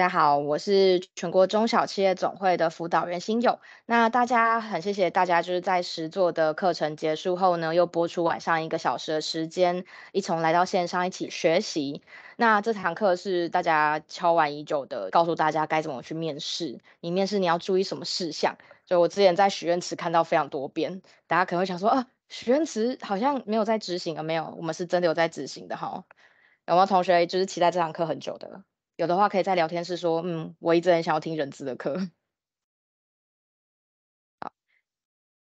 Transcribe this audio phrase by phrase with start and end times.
[0.00, 3.60] 大家好，我是全国中小企业总会的辅导员新友。
[3.84, 12.02] 那大家很谢谢大家，就是在实作的课程结束后呢，又播出晚上一个小时的时间，一同来到线上一起学习。
[12.38, 16.80] 那这堂课是大家敲完已久的，告诉大家该怎么去面试。
[17.00, 18.56] 你面试你要注意什么事项？
[18.86, 26.04] 就我之前在许愿池看到非常多遍，大家可能会想说啊，许愿池好像没有在执行啊，没有，我们是真的有在执行的哈。
[26.64, 28.64] 有没有同学就是期待这堂课很久的？
[29.00, 31.96] 有的话可以在聊天室说，嗯，我一直很想要听人资的课。
[34.40, 34.52] 好，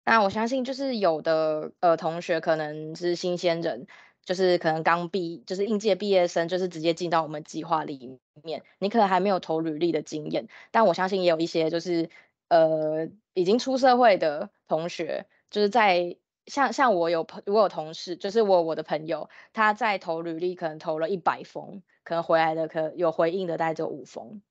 [0.04, 3.86] 那我相信就是有的呃同学可能是新鲜人，
[4.22, 12.10] 就是可能刚毕，就是应届毕业生，就是直接进到我们计划里面，你可能还没有投履历的经验，但我相信也有一些就是
[12.48, 16.18] 呃已经出社会的同学，就是在。
[16.48, 24.42] 像像我有朋，我有同事，就是我我的朋友，他在投履历，可能投了一百封，可能回来的可有回应的大概只有五封，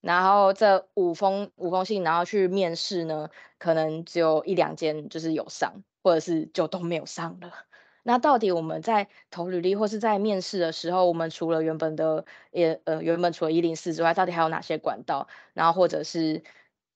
[0.00, 7.52] 然后这五封五封信，然后去面试呢，可能只有一两间就是有上，或者是就都没有上了。
[8.02, 15.28] 那到底我们在投履历或是在面试的时候，我们除了原本的也呃原本除了一零四之外，到底还有哪些管道？
[15.54, 16.42] 然后或者是。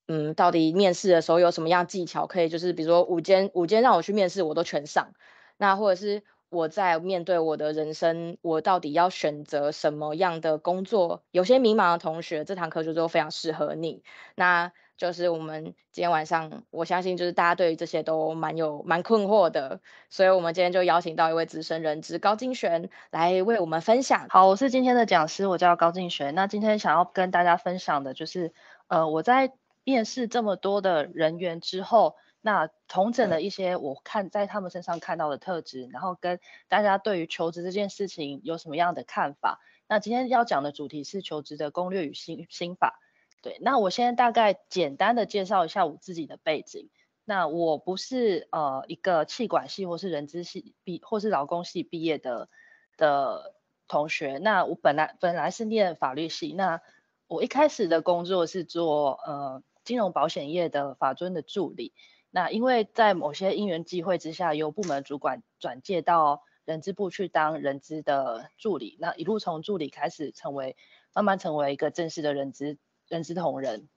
[0.07, 2.49] 嗯，到底面试的时候有什么样技巧可以？
[2.51, 5.15] 就是比如说五间五间让我去面试，我都全上。
[5.57, 11.23] 那或者是我在面对我的人生，我到底要选择什么样的工作？
[11.31, 14.03] 有些迷茫的同学，这堂课就都非常适合你。
[14.35, 19.81] 那就是我们今天晚上，我相信就是大家对于这些都蛮有蛮困惑的，
[20.11, 24.27] 所以我们今天就邀请到一位资深人资高敬璇来为我们分享。
[24.29, 26.35] 好，我是今天的讲师，我叫高敬璇。
[26.35, 28.53] 那今天想要跟大家分享的就是，
[28.89, 29.53] 呃，我在。
[29.85, 39.61] 面试这么多的人员之后，那同整了一些我看在他们身上看到的特质，然后跟大家对于求职这件事情有什么样的看法？
[39.87, 42.99] 那今天要讲的主题是求职的攻略与心心法。
[43.43, 46.89] 对，那我先大概简单的介绍一下我自己的背景。
[47.27, 52.49] 那我不是呃一个气管系或是人资系毕或是劳工系毕业的
[52.97, 53.55] 的
[53.89, 54.39] 同学。
[54.39, 56.53] 那我本来本来是念法律系。
[56.55, 56.81] 那
[57.27, 59.63] 我一开始的工作是做呃。
[59.85, 61.93] 金融保险业的法尊的助理，
[62.31, 70.77] 那因为在某些因缘际会之下，由部门主管转介到人资部去当人资的助理，那一路从助理开始成为，
[71.13, 73.89] 慢慢成为一个正式的人资人资同仁。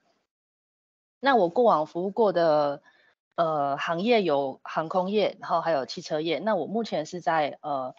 [1.20, 2.84] 那我过往服务过的
[3.36, 6.40] 呃行业有航空业，然后还有汽车业。
[6.40, 7.96] 那我目前是在呃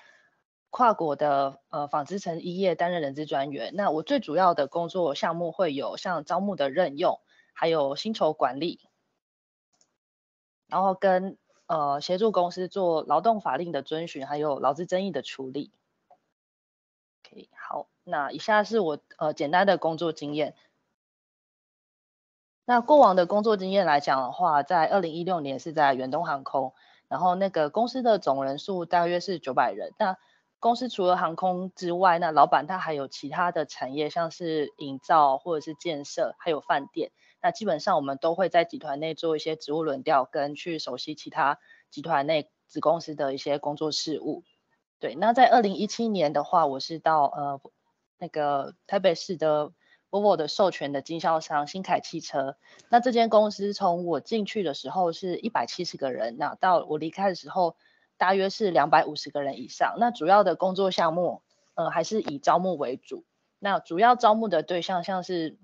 [0.71, 3.73] 跨国的呃纺织成衣业担任人资专员。
[3.75, 7.19] 那我最主要的工作项目会有像招募的任用。
[7.61, 8.79] 还有薪酬管理，
[10.69, 11.37] 然后跟
[11.67, 15.73] 呃协助公司做劳动法令的遵循，还有劳资争议的处理。
[17.25, 20.55] OK，好，那以下是我呃简单的工作经验。
[22.65, 26.75] 那过往的工作经验来讲的话，在二零一六年是在远东航空，
[27.09, 29.95] 然后那个公司的总人数大约是九百人。
[29.99, 30.17] 那
[30.61, 37.11] 公司除了航空之外，那老板他还有其他的产业，像是营造或者是建设，还有饭店。
[37.41, 44.43] 那基本上我们都会在集团内做一些职务轮调，跟去熟悉其他集团内子公司的一些工作事务。
[44.99, 47.61] 对，那在二零一七年的话，我是到呃
[48.19, 49.71] 那个台北市的
[50.11, 52.57] Volvo 的授权的经销商新凯汽车。
[52.89, 57.77] 那这间公司从我进去的时候是一百七十个人，那到我离开的时候
[58.17, 59.95] 大约是两百五十个人以上。
[60.01, 61.43] 那主要的工作项目
[61.75, 63.25] 呃还是以招募为主。
[63.61, 65.57] 那主要招募的对象像是。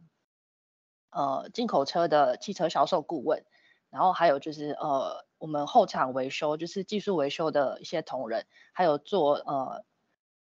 [1.14, 3.44] 呃，进口车的汽车销售顾问，
[3.88, 9.84] 然后还有就是呃，我们后厂维修，就是技术维修的一些同仁，还有做呃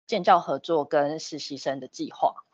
[0.07, 2.45] 建教合作跟实习生的计划。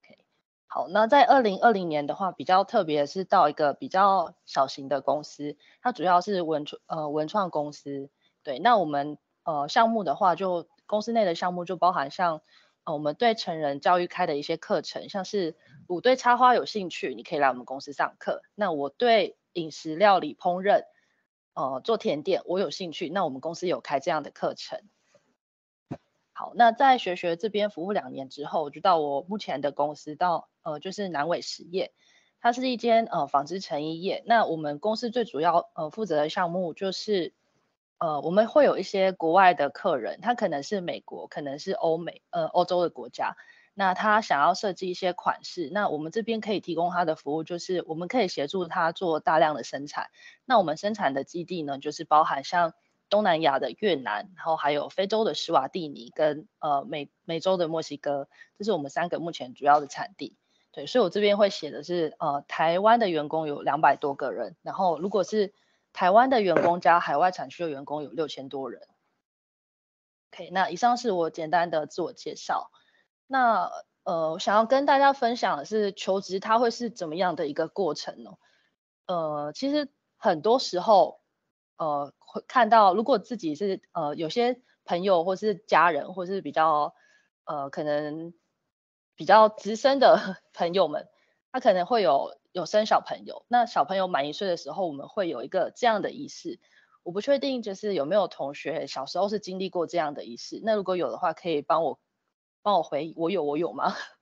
[0.00, 0.18] OK，
[0.66, 8.08] 好，那在二零二零年的话，比较特别是到一个比较小型的公司，它主要是文创呃文创公司。
[8.42, 12.40] 对，那我们呃项目的话，就公司内的项目就包含像。
[12.86, 15.56] 呃，我们对成人教育开的一些课程，像是
[15.88, 18.42] 我对插花有兴趣，你可以来我们公司上课。
[18.54, 20.84] 那我对饮食料理烹饪，
[21.54, 24.80] 呃，做甜点我有兴趣，那我们公司有开这样的课程。
[26.32, 31.92] 好，那在学学这边服务两年之后，我就到我目前的公司到呃，就是南伟实业，
[32.40, 34.22] 它是一间呃纺织成衣业。
[34.26, 37.34] 那我们公司最主要呃负责的项目就是。
[37.98, 43.36] 呃，我们会有一些国外的客人，他可能是美国，可能是欧美，呃，欧洲的国家。
[43.78, 50.06] 那他想要设计一些款式，那我们这边可以提供他的服务，就是我们可以协助他做大量的生产。
[50.46, 52.72] 那我们生产的基地呢，就是包含像
[53.10, 58.28] 东南亚的越南，然后还有非洲的施瓦蒂尼跟呃美美洲的墨西哥，
[58.58, 60.36] 这是我们三个目前主要的产地。
[60.72, 65.52] 对，所以我这边会写的是，呃，台湾的员工有两百多个人，然后如果是
[65.96, 68.86] 台湾的员工加海外产区的员工有六千多人。
[70.30, 72.70] OK，那以上是我简单的自我介绍。
[73.26, 73.70] 那
[74.04, 78.32] 呃，我想要跟大家分享的是求职它会是怎么样的一个过程呢？
[79.06, 81.22] 呃，其实很多时候，
[81.78, 86.94] 呃，会看到如果自己是呃有些朋友或是家人或是比较
[87.44, 88.34] 呃可能。
[89.18, 91.08] 比较资深的 朋友们，
[91.50, 93.44] 他可能会有有生小朋友。
[93.48, 96.58] 那小朋友满一岁的时候，我们会有一个这样的仪式。
[97.02, 100.62] 我不确定，就是有没有同学小时候是经历过这样的仪式。
[100.64, 102.00] 那如果有的话，可以帮我
[102.62, 103.94] 帮我回，我有我有吗？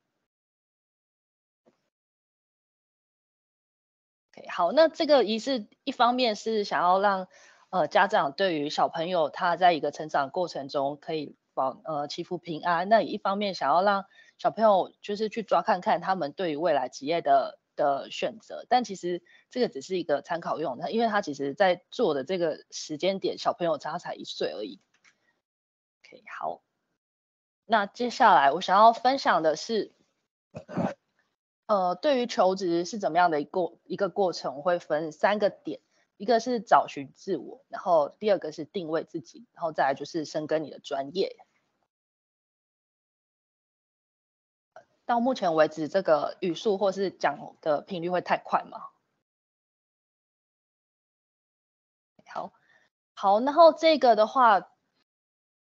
[4.37, 7.29] OK，好，那这个仪式一方面是想要让
[7.71, 12.89] 呃家长对于小朋友他在一个成长过程中可以保呃祈福平安。
[12.89, 14.07] 那一方面想要让
[14.39, 24.81] 小朋友就是去抓看看他们对于未来职业的的选择，但其实这个只是一个参考用的，因为他其实在做的这个时间点，小朋友他才一岁而已。
[26.01, 26.63] OK，好，
[27.65, 29.93] 那接下来我想要分享的是，
[31.67, 35.81] 呃，对于求职是怎么样的一个一个过程，我会分三个点，
[36.17, 41.37] 一个是找寻自我，然后第二个是定位自己，然后再来就是深耕你的专业。
[45.07, 48.79] 到目前为止，这个语速或是讲的频率会太快吗？
[52.27, 52.53] 好，
[53.13, 54.71] 好，然后这个的话，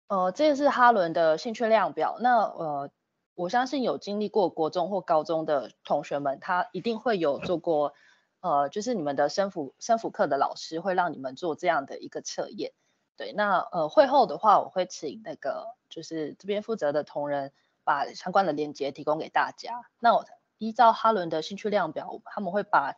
[0.06, 2.18] 呃，这个是哈伦的兴趣量表。
[2.20, 2.90] 那呃，
[3.34, 7.92] 我相信有经历过国中或高中的同学们，他一定会有做过，
[8.40, 12.72] 呃，就是你们的生辅生辅课的老师会让你们做这样的一个测验。
[13.16, 17.52] 对，那呃，会后的话，我会请那个就是这边负责的同仁。
[17.88, 19.80] 把相关的链接提供给大家。
[19.98, 20.26] 那我
[20.58, 22.96] 依照哈伦的兴趣量表，他们会把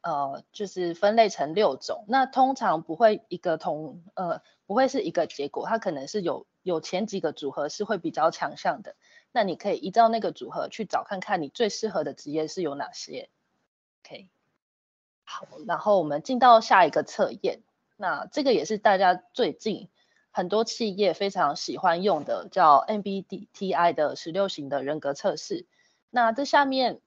[0.00, 2.06] 呃就是分类成六种。
[2.08, 8.96] 那通常不会一个同呃不会是一个结果，它可能是有有前几个组合是会比较强项的。
[9.30, 13.28] 那你可以依照那个组合去找看看你最适合的职业是有哪些。
[14.02, 14.30] OK，
[15.24, 17.60] 好，然后我们进到下一个测验。
[17.98, 19.90] 那这个也是大家最近。
[20.40, 25.66] 很多企业非常喜欢用的叫 MBTI 的十六型的人格测试。
[26.08, 27.02] 那这下面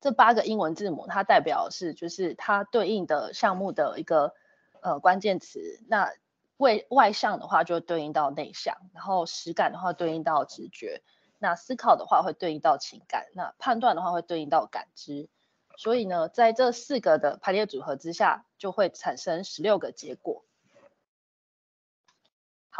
[0.00, 4.34] 这八个英文字母，它代表是就是它对应的项目的一个
[4.82, 5.80] 呃关键词。
[5.88, 6.12] 那
[6.58, 11.02] 外外向的话就对应到内向，然后实感的话对应到直觉，
[11.38, 15.28] 那思考的话会对应到情感，那判断的话会对应到感知。
[15.76, 20.44] 所以呢，在这四个的排列组合之下，就会产生十六个结果。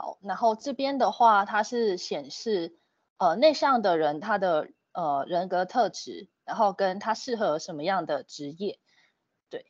[0.00, 2.78] 好，然后这边的话，它是显示，
[3.16, 8.78] 呃，内向的人他的呃人格特质，然后跟他适合什么样的职业，
[9.50, 9.66] 对。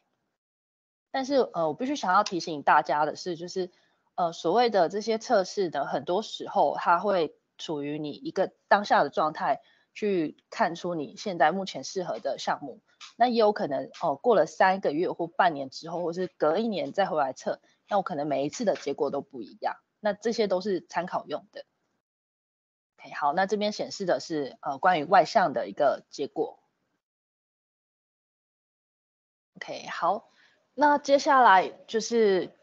[1.10, 3.70] 但是呃，我必须想要提醒大家的是，就是
[4.16, 9.62] 呃所谓的这些测试的，很多时候它会处于你一个当下的状态，
[9.94, 12.82] 去看出你现在目前适合的项目。
[13.16, 19.74] 那也有可能哦，过了三个月或半年之后，或是隔一年再回来测，那我可能每一次的结果都不一样。
[20.00, 21.64] 那这些都是参考用的。
[22.98, 26.58] OK，好，那这边显示的是呃关于外向的一个结果。
[29.56, 30.30] OK，好，
[30.74, 32.56] 那接下来就是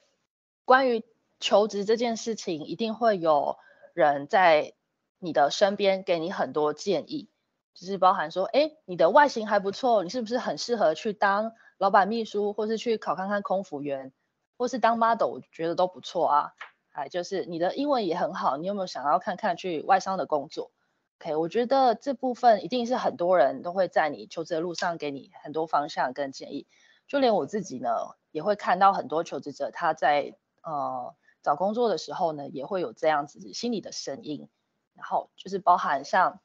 [0.63, 1.03] 关于
[1.39, 3.57] 求职这件事情，一定会有
[3.93, 4.73] 人在
[5.19, 7.29] 你的身边给你很多建议，
[7.73, 14.13] 就是包含说，哎，你的外形还不错，你是不是很适合去当老板秘书，或是去考看看空服员，
[14.57, 16.53] 或是当 model，我觉得都不错啊。
[16.95, 20.71] 哎，就是你的英文也很好，你有没有想要看看去外商的工作
[21.19, 26.67] ？OK，我觉得这部分一定是很多人都会在你求职的路上给你很多方向跟建议。
[27.05, 27.89] 就连我自己呢，
[28.31, 34.47] 也会看到很多求职者他在呃找工作的时候呢，也会有这样子心里的声音。
[34.93, 36.39] 然后就是包含像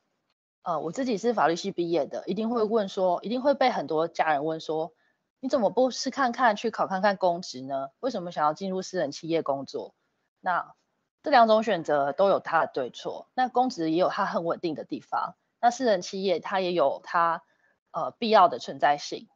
[0.63, 4.93] 呃我自己是法律系毕业的，一定会问说，一定会被很多家人问说，
[5.39, 7.91] 你怎么不试看看去考看看公职呢？
[8.01, 9.95] 为什么想要进入私人企业工作？
[10.41, 10.75] 那
[11.23, 17.43] 这两种选择都有它的对错，那公职也有它很稳定的地方，那私人企业它也有它
[17.91, 19.29] 呃必要的存在性。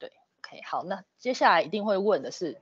[0.00, 0.10] 对
[0.40, 2.60] ，OK，好，那接下来一定会问的是，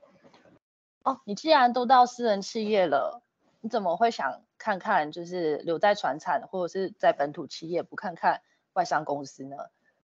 [1.01, 3.23] 哦，你既然都到私人企业了，
[3.61, 9.55] 你怎么会想看看就是留在船产或者是在本土企业，不看看外商公司呢？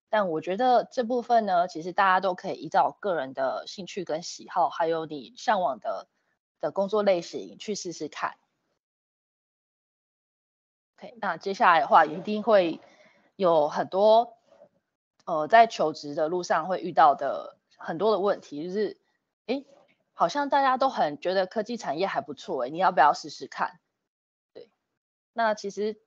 [0.09, 6.07] 但我觉得这部分呢，其实大家都可以依照个人的兴趣跟喜好，还有你向往的。
[6.63, 8.35] 的工作类型去试试看。
[10.97, 12.79] OK，那接下来的话一定会
[13.35, 14.37] 有很多
[15.25, 18.97] 呃在求职的路上会遇到的很多的问题，就是
[19.47, 19.65] 诶，
[20.13, 23.81] 好像大家都很觉得科技产业还不错诶，你要不要试试看？
[24.53, 24.71] 对，
[25.33, 25.99] 那其实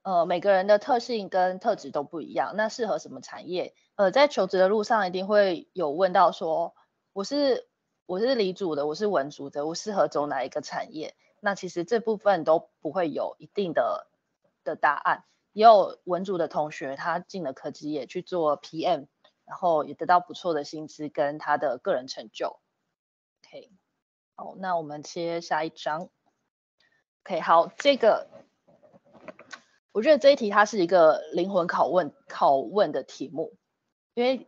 [0.00, 3.74] 呃每个人的特性跟特质都不一样，那适合什么产业？
[3.96, 6.74] 呃，在求职的路上一定会有问到说，
[7.12, 7.68] 我是
[8.06, 11.16] 我是理组的，我是文组的，我适合走哪一个产业？
[11.40, 14.06] 那其实这部分都不会有一定的
[14.62, 15.24] 的答案。
[15.52, 19.08] 也有文组的同学，他进了科技业去做 PM，
[19.44, 22.60] 然后也得到不错的薪资跟他的个人成就。
[23.42, 23.72] OK，
[24.36, 26.08] 好，那我们切下一张。
[27.24, 28.28] OK，好，这个。
[29.90, 33.56] 我觉得这一题它是一个灵魂拷问拷问的题目，
[34.12, 34.46] 因为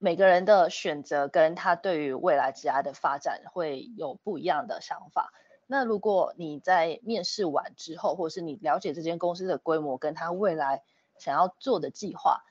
[0.00, 5.32] 每个人的选择跟他对于未来职涯的发展会有不一样的想法。
[5.68, 10.82] 那如果你在面试完之后，或是你了解这间公司的规模跟他未来
[11.18, 12.42] 想要做的计划，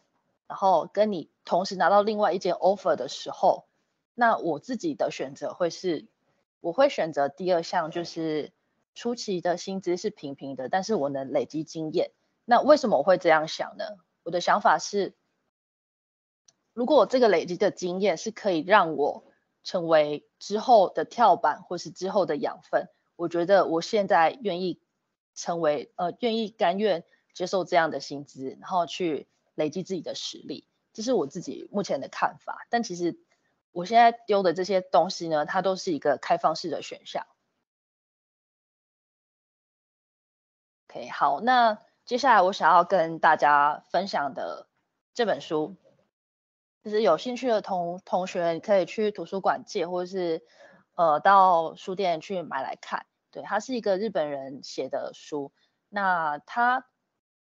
[0.47, 3.65] 然后跟你同时拿到另外一间 offer 的时候，
[4.13, 6.07] 那我自己的选择会是，
[6.61, 8.53] 我会选择第二项，就是。
[8.95, 12.11] 初期的薪资是平平的，但是我能累积经验。
[12.43, 13.85] 那为什么我会这样想呢？
[14.23, 15.13] 我的想法是，
[16.79, 19.25] 如果我这个累积的经验是可以让我
[19.63, 24.79] 成为之后的跳板或是之后的养分，我觉得我现在愿意
[25.35, 32.65] 成为呃愿意甘愿接受这样的薪资，然后去累积自己的实力，这是我自己目前的看法。
[32.69, 33.19] 但其实
[33.73, 37.27] 我现在丢的这些东西呢，它都是一个开放式的选项。
[40.87, 44.69] OK，好，那接下来我想要跟大家分享的
[45.13, 45.75] 这本书，
[46.83, 50.41] 就是有兴趣的同同学，你可以去图书馆借，或者是
[50.95, 53.05] 呃到书店去买来看。
[53.31, 55.51] 对，它是一个日本人写的书，
[55.89, 56.85] 那他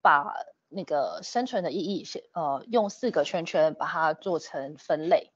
[0.00, 0.34] 把
[0.68, 5.32] 那个生存的意义写呃用四个圈圈把它做成分类。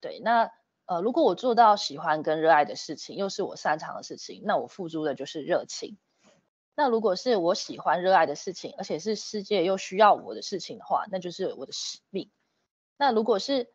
[0.00, 0.50] 对，那
[0.86, 5.96] 呃如果我做到喜欢跟热爱的事情，又是我擅长的事情，那我付诸的就是热情。
[6.74, 12.30] 那如果是我喜欢、热爱的事情，而且是世界又需要我的事情的话，那就是我的使命。
[12.96, 13.72] 那如果是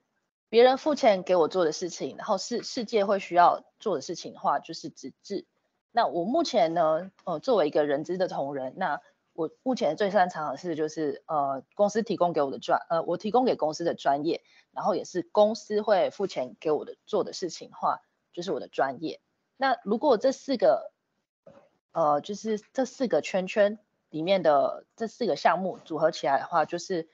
[0.49, 5.45] 别人付钱给我做的事情，然后是世界会需要做的事情的话，就是职志。
[5.91, 9.01] 那我目前呢，呃，作为一个人资的同仁，那
[9.33, 18.01] 我目前最擅长的是就是呃，公司提供给我的专，呃，我提供给公司的专业，然后也是公司会付钱给我的做的事情的话，
[18.33, 19.21] 就是我的专业。
[19.57, 20.91] 那如果这四个
[21.91, 27.09] 呃，就是这四个圈圈里面的这四个项目组合起来的话，就是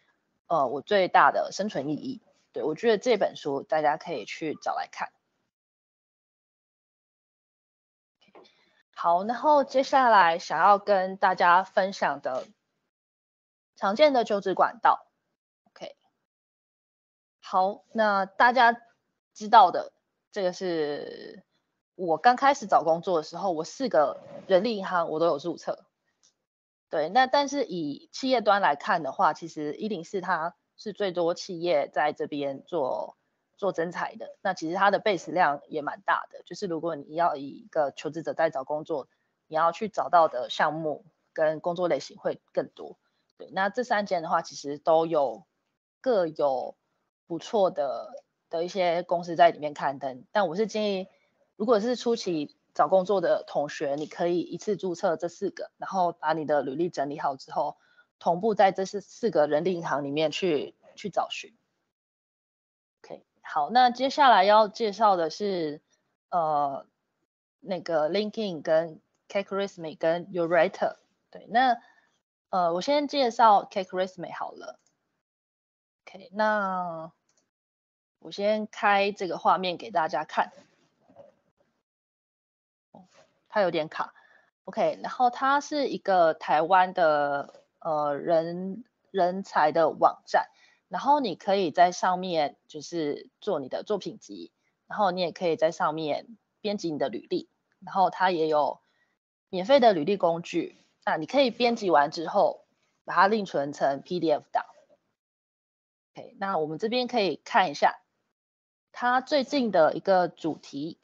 [0.47, 2.21] 呃我最大的生存意义。
[2.51, 5.11] 对，我觉得这本书大家可以去找来看。
[8.95, 12.47] 好，然后接下来想要跟大家分享的
[13.75, 15.05] 常见的求职管道。
[15.71, 15.95] OK，
[17.41, 18.81] 好，那大家
[19.33, 19.93] 知道的
[20.31, 21.43] 这个是。
[21.97, 25.84] 我刚开始找工作的时候，我四个人力银行我都有注册。
[26.89, 33.17] 对，那但是以企业端来看的话，其实一零四它是最多企业在这边做
[33.57, 34.37] 做征才的。
[34.41, 39.07] 那其实它的 base 量也蛮大的，就是如果你要以一个求职者在找工作，
[39.47, 42.97] 你要去找到的项目跟工作类型会更多。
[43.37, 45.43] 对，那这三间的话，其实都有
[46.01, 46.75] 各有
[47.27, 51.07] 不错的的一些公司在里面刊登，但我是建议。
[51.57, 57.77] 如果是初期找工作的同学，你可以一次注册这四个，然后把你的履历整理好之后，
[58.19, 61.55] 同步在这四四个人力银行里面去去找寻。
[63.01, 65.81] OK，好，那接下来要介绍的是
[66.29, 66.85] 呃
[67.61, 70.97] 那个 LinkedIn 跟 CakeResume 跟 Urate。
[71.31, 71.77] 对，那
[72.49, 74.79] 呃我先介绍 CakeResume 好了。
[76.05, 77.09] OK，那
[78.19, 80.51] 我先开这个画面给大家看。
[83.55, 84.13] 它有点卡
[84.65, 90.49] ，OK，然后它是一个台湾的呃人人才的网站，
[90.89, 94.51] 然后你可以在上面就是做你的作品集，
[94.87, 97.47] 然后你也可以在上面编辑你的履历，
[97.79, 98.81] 然后它也有
[99.47, 102.65] 免费的履历工具，那你可以编辑完之后
[103.05, 104.65] 把它另存成 PDF 档
[106.11, 108.01] ，OK，那我们这边可以看一下
[108.91, 110.99] 它最近的一个主题。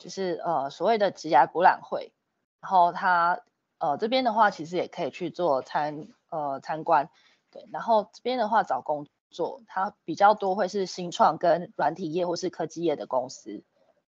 [0.00, 2.12] 就是呃所谓的职涯博览会，
[2.60, 3.42] 然后它
[3.78, 7.10] 呃这边的话其实也可以去做参呃参观，
[7.50, 13.62] 对，然后这边的话找工作，它比较多会是新创跟软体业或是科技业的公司，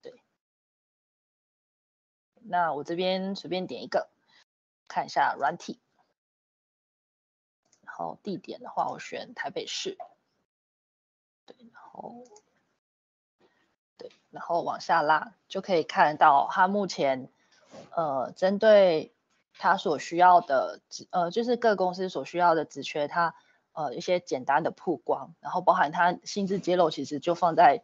[0.02, 0.14] 对。
[2.42, 4.08] 那我这边随便点一个，
[4.88, 5.80] 看一下软体，
[7.82, 9.96] 然后地点的话，我选台北市。
[11.46, 12.24] 对，然后
[13.96, 17.28] 对，然后往下拉就可以看到他目前
[17.94, 19.12] 呃针对
[19.58, 23.34] 他所需要的职呃就是各公司所需要的职缺，他
[23.72, 27.82] 呃一些简单的曝光，然后包含他薪资揭露，其实就放在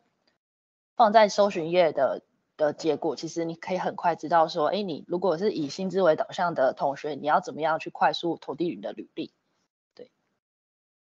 [0.96, 2.22] 放在搜寻页的。
[2.56, 9.32] 的结果，其实你可以很快知道说，哎，你如果是以薪资为导向的同学，你要怎么样去快速投递你的履历？
[9.94, 10.10] 对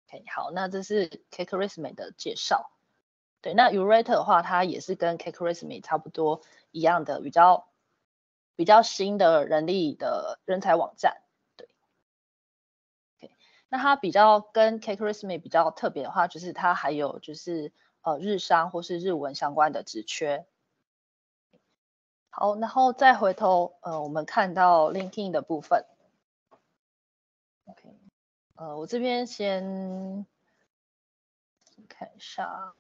[0.06, 2.70] ，OK，好，那这是 Kakerisme 的介绍。
[3.40, 6.42] 对，那 Urate 的话，它也是跟 CakeResume 差不多
[6.73, 7.68] 一样的，比较
[8.57, 11.23] 比较新的人力的人才网站。
[11.57, 11.68] 对
[13.18, 13.33] ，OK，
[13.68, 20.45] 那它比较跟 CakeResume 比较特别的话，就是它还有就是呃日商或是日文相关的职缺。
[22.30, 25.85] 好，然后再回头，呃，我们看到 LinkedIn 的部分。
[27.66, 27.99] OK，
[28.57, 30.26] 呃，我这边先
[31.88, 32.75] 看一下，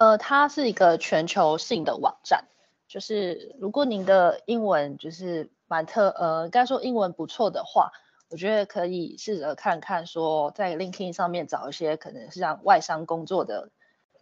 [0.00, 2.46] 呃，它是一个全球性的网站，
[2.88, 7.92] 就是如果您的英文就是蛮特，呃，该说英文不错的话，
[8.30, 13.68] 我觉得可以试着看看说，在 LinkedIn 上面找一些可能是让外商工作的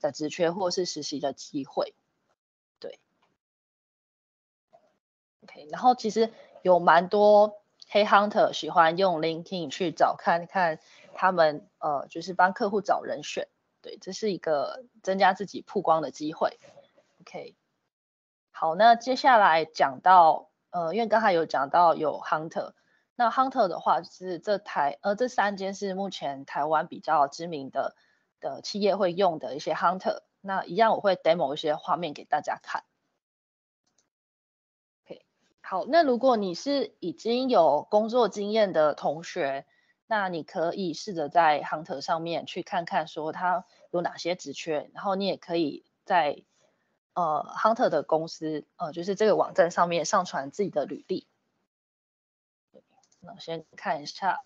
[0.00, 1.94] 的职缺或是实习的机会。
[2.80, 2.98] 对
[5.44, 6.32] ，OK，然后其实
[6.62, 10.80] 有蛮多黑 hunter 喜欢用 LinkedIn 去找看看
[11.14, 13.46] 他们呃，就是帮客户找人选，
[13.96, 16.58] 这是一个增加自己曝光的机会。
[17.22, 17.56] OK，
[18.50, 22.72] 好，那接下来讲到呃，因为刚才有讲到有 hunter，
[23.14, 27.96] 那 hunter 的话是这台呃这三间是目前台湾比较知名的
[28.40, 32.84] 的企业会用的一些 hunter，那一样我会 demo 一些画面给大家看。
[35.04, 35.24] OK，
[35.60, 39.66] 好，那如果你是已经有工作经验的同学，
[40.06, 46.42] 那你可以试着在 Hunter 上面去看看，说他有哪些职缺，然后你也可以在
[47.14, 51.26] 呃 Hunter 的公司，呃，就是这个网站上面上传自己的履历。
[53.20, 54.42] 那我先看一下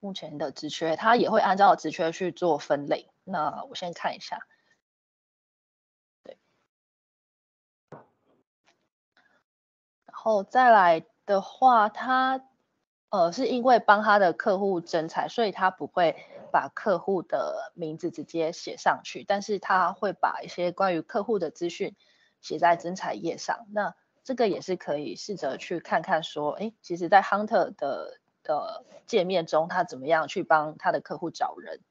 [0.00, 3.08] 目前的职缺，他也会按照职缺去做分类。
[3.24, 4.46] 那我先看一下。
[10.24, 12.44] 哦，再来的话，他
[13.10, 16.16] 呃是因为帮他的客户征才，所以他不会
[16.56, 21.94] 把客户的名字直接写上去，但是他会把一些关于客户的资讯
[22.40, 23.66] 写在征才页上。
[23.72, 31.82] 那这个也是可以试着去看看说，哎，其实在 Hunter 的的界面中，他怎么样去帮他的客户找人？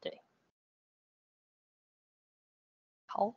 [0.00, 0.22] 对，
[3.04, 3.34] 好。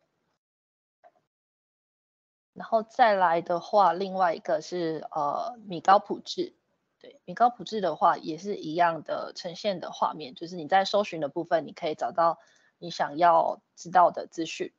[2.53, 6.55] 然后再来的话，另外一个是呃米高普智，
[7.07, 12.37] 对，米高普智的话也是一样的呈现的画面，就是你在搜寻的部分，你可以找到
[12.79, 14.73] 你想要知道的资讯。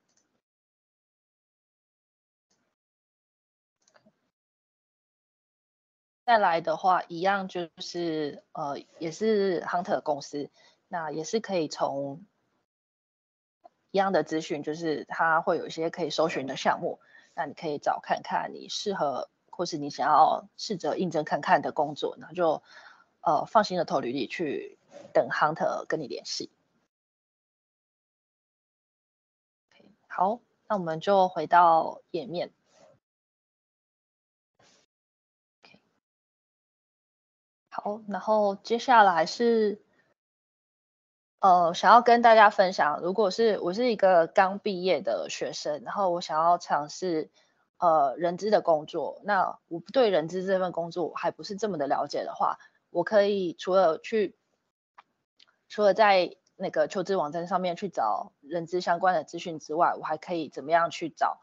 [6.27, 10.51] 再来的话，一样就是呃也是 Hunter 公司，
[10.87, 12.27] 那也是可以从
[13.91, 17.01] 一样的资讯，就是它会有一些可以搜寻的项目。
[17.35, 22.62] 那你可以找看看你适合，或是你想要试着应征看看的工作，那就
[23.23, 24.79] 呃放心的投履历去
[25.12, 26.49] 等 hunter 跟你联系。
[29.73, 32.53] Okay, 好，那我们就回到页面。
[37.68, 39.83] 好，然后接下来是。
[41.40, 47.31] 呃，想要跟大家分享，如果是我是一个刚毕业的学生，然后我想要尝试
[47.79, 52.59] 呃人资的工作，那我对人资这份工作还不是这么的了解的话，
[52.91, 54.37] 我可以除了去
[55.69, 61.41] 除了在那个求职网站上面去找人资相关的资讯之外，我还可以怎么样去找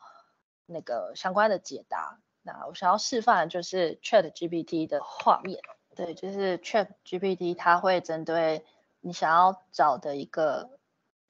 [0.65, 2.19] 那个相关的解答？
[2.41, 5.59] 那我想要示范的就是 ChatGPT 的画面，
[5.95, 8.65] 对，就是 ChatGPT 它会针对。
[9.01, 10.79] 你想要找的一个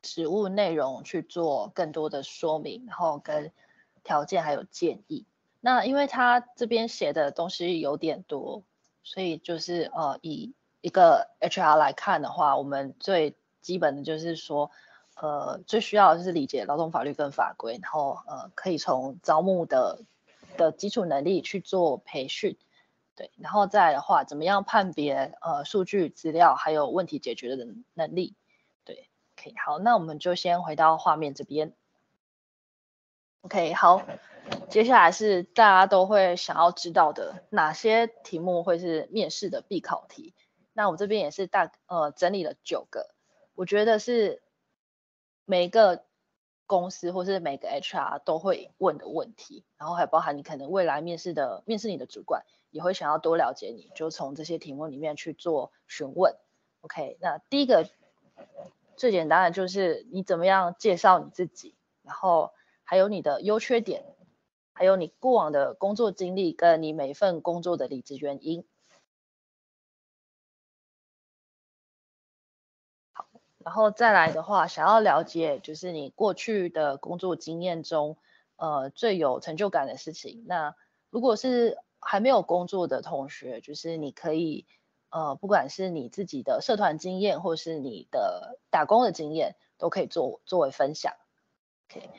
[0.01, 3.51] 职务内容去做更多的说明，然后跟
[4.05, 5.25] 条件还有建议。
[5.59, 8.63] 那因为他这边写的东西有点多，
[9.03, 14.69] 所以就是呃，以一个 HR 来看的话，我们最基本的就是说，
[15.15, 20.03] 呃，最需要的就是理解劳动法律跟法规，然后呃，可以从招募的
[20.55, 22.57] 的基础能力去做培训。
[23.15, 28.35] 对，然后再的话，怎么样判别呃数据资料还有问题解决的能力？
[28.83, 31.73] 对，OK，好，那我们就先回到画面这边。
[33.45, 34.01] OK，好，
[34.69, 40.33] 接下来是大家都会想要知道的哪些题目会是面试的必考题。
[40.73, 43.11] 那我这边也是大呃整理了九个，
[43.53, 44.41] 我觉得是
[45.45, 46.03] 每个
[46.65, 56.35] 公司或是每个 HR 都会问的问题，然后还包含你可能未来面试的面试你的主管也会想要多了解你，就从这些题目里面去做询问。
[56.81, 57.87] OK，那第一个
[58.97, 62.51] 最简单的就是你怎么样介绍你自己，然后
[62.85, 64.05] 还有你的优缺点，
[64.73, 68.65] 还有你过往的工作经历跟你每份工作的离职原因。
[73.11, 78.17] 好然后再来的话，想要了解就是你过去的工作经验中，
[78.57, 80.45] 呃，最有成就感的事情。
[80.47, 80.75] 那
[81.09, 84.67] 如果是还没有工作的同学，就是你可以，
[85.09, 91.13] 呃，不管是你自己的社团经验，或是你的打工的经验，都可以做作为分享。
[91.89, 92.09] OK，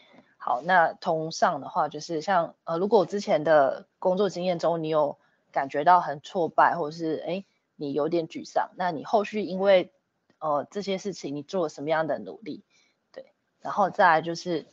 [0.48, 5.18] 好，那同上的话，就是像呃，如果之前的工作经验中，你有
[5.50, 9.90] 感觉到很挫败，或者是哎，你有点沮丧，那你后续因为
[10.38, 12.62] 呃，这些事情你做了什么样的努力？
[13.10, 14.66] 对，然后再来就是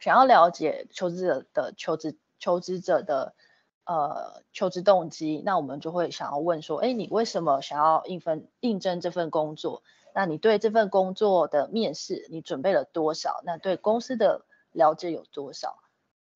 [0.00, 3.34] 想要了解求职者的求职求职者的
[3.84, 9.84] 呃求职动机，那我们就会想要问说，哎，你为什么想要应分应征这份工作？
[10.16, 13.40] 那你对这份工作的面试你准备了多少？
[13.44, 14.46] 那对公司的
[14.78, 15.76] 了解有多少？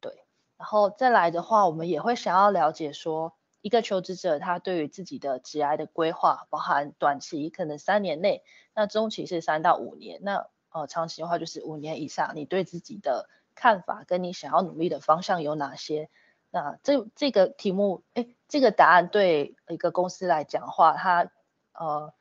[0.01, 0.25] 对，
[0.59, 3.35] 然后再来的话，我们也会想要了解说。
[3.65, 8.43] 一个求职者，他对于自己的职涯的规划，包含短期可能三年内，
[8.75, 12.33] 那中期是三到五年，那呃长期的话就是五年以上。
[12.35, 16.11] 你对自己的看法跟你想要努力的方向有哪些？
[16.51, 21.31] 那这这个题目，哎，这个答案对一个公司来讲话，它
[21.73, 22.13] 呃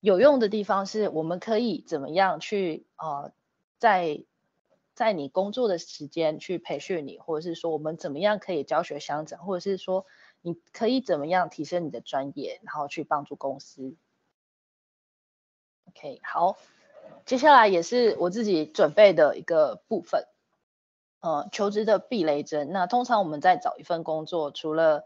[0.00, 3.32] 有用的地方是我们可以怎么样去呃
[3.78, 4.26] 在。
[5.00, 10.04] 在你工作的时间去培训你，或者是说我们怎么样可以教学相长，或者是说
[10.42, 13.96] 你可以怎么样提升你的专业，然后去帮助公司。
[15.88, 16.58] OK，好，
[17.24, 20.26] 接下来也是我自己准备的一个部分，
[21.20, 22.70] 呃，求职的避雷针。
[22.70, 25.04] 那通常我们在找一份工作，除了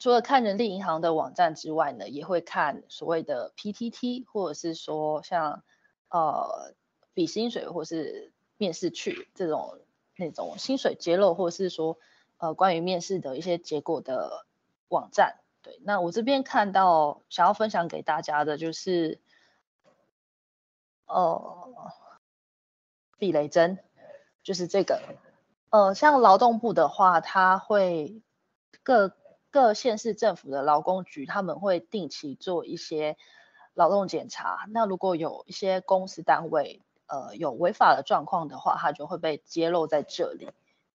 [0.00, 5.62] 除了看人力银行的网站之外呢，也会看所谓的 PTT，或者是说像
[6.10, 6.74] 呃
[7.14, 9.78] 比薪水，或是面试去这种
[10.16, 11.96] 那种薪水揭露，或者是说
[12.38, 14.44] 呃关于面试的一些结果的
[14.88, 19.20] 网站，对，那我这边看到想要分享给大家的就是，
[21.06, 21.72] 呃，
[23.16, 23.78] 避雷针，
[24.42, 25.00] 就是这个，
[25.70, 28.20] 呃，像劳动部的话，它会
[28.82, 29.14] 各
[29.52, 33.16] 各县市政府的劳工局他们会定期做一些
[33.74, 36.82] 劳动检查，那如果有一些公司单位。
[37.08, 40.50] 呃，有违法的状况的话，它就会被揭露在这里。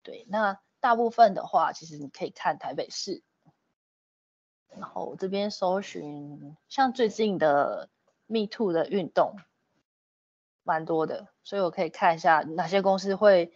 [0.02, 3.22] 对，那大部分的话，其实你可以看台北市。
[4.68, 7.88] 然后这边搜寻，像最近的
[8.26, 9.36] Me Too 的运动，
[10.62, 13.52] 蛮多的，所以我可以看一下哪些公司会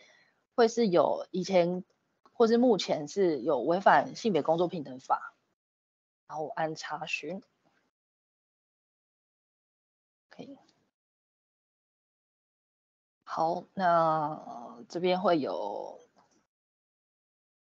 [0.54, 1.84] 会是有以前
[2.32, 5.34] 或是目前是有违反性别工作平等法。
[6.26, 7.42] 然后我按查询，
[13.34, 15.98] 好，那这边会有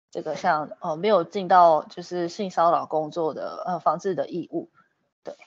[0.09, 4.71] 这个像呃没有尽到就是性骚扰工作的呃防治的义务，
[5.23, 5.37] 对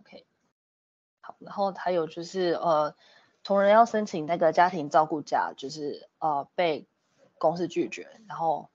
[0.00, 0.24] ，OK，
[1.20, 2.94] 好，然后还有就是呃
[3.42, 6.86] 同仁要申请那个家庭照顾假，就是呃被
[7.38, 8.70] 公司拒绝，然后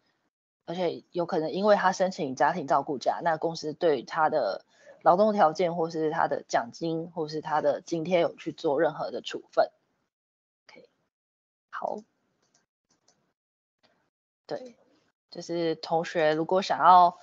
[0.65, 4.65] 而且有可能因为他申请家庭照顾假，那公司对他的
[5.01, 9.71] 劳动条件或是他的奖金或是他的津贴有去做任何的处分。
[11.79, 11.99] 好，
[14.47, 14.75] 对，
[15.29, 17.19] 就是同学如果想要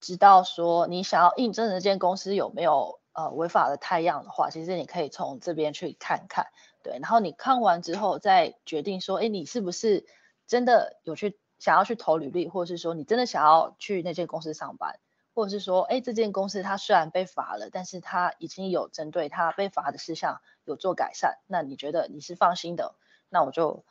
[0.00, 6.46] 知道说你想要应征的这间公司有没有呃违法的太样的话，其实你可以从这边去看看，
[6.82, 10.06] 对，然后你看完之后再决定说，哎，你是不是
[10.46, 14.98] 真的有去想要去投履历，或者是说你真的想要去那间公司上班，
[15.34, 22.94] 或者是说，哎，这间公司它虽然被罚了，但是它已经有针对它被罚的事项有做改善，那你觉得你是放心的？
[23.34, 23.84] 那我就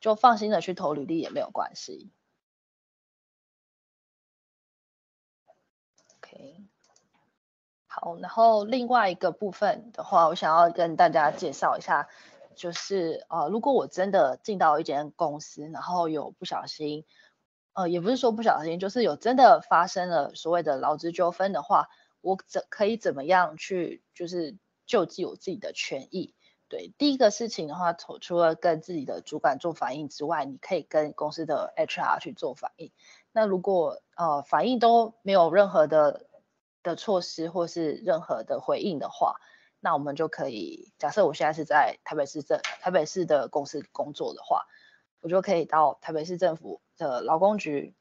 [0.00, 2.10] 就放心的去投履历也没有关系。
[6.16, 6.64] OK，
[7.86, 12.08] 好，然后另外一个部分的话，我想要跟大家介绍一下，
[12.54, 17.04] 就是呃，如果我真的进到一间公司，然后有不小心，
[17.74, 21.90] 呃，也不是说不小心，就是有真的发生了所谓的劳资纠纷的话，
[22.22, 24.56] 我怎可以怎么样去就是
[24.86, 26.34] 救济我自己的权益？
[26.68, 32.90] 对，第一个事情的话，除除了跟自己的主管做反映之外，你可以跟公司的 HR 去做反映。
[33.30, 36.26] 那如果呃反应都没有任何的
[36.82, 39.36] 的措施或是任何的回应的话，
[39.78, 44.66] 那我们就可以假设我现在是在台北市政台北市的公司工作的话，
[45.20, 47.94] 我就可以到台北市政府的劳工局，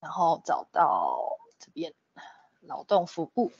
[0.00, 1.94] 然后找到这边
[2.60, 3.52] 劳动服务，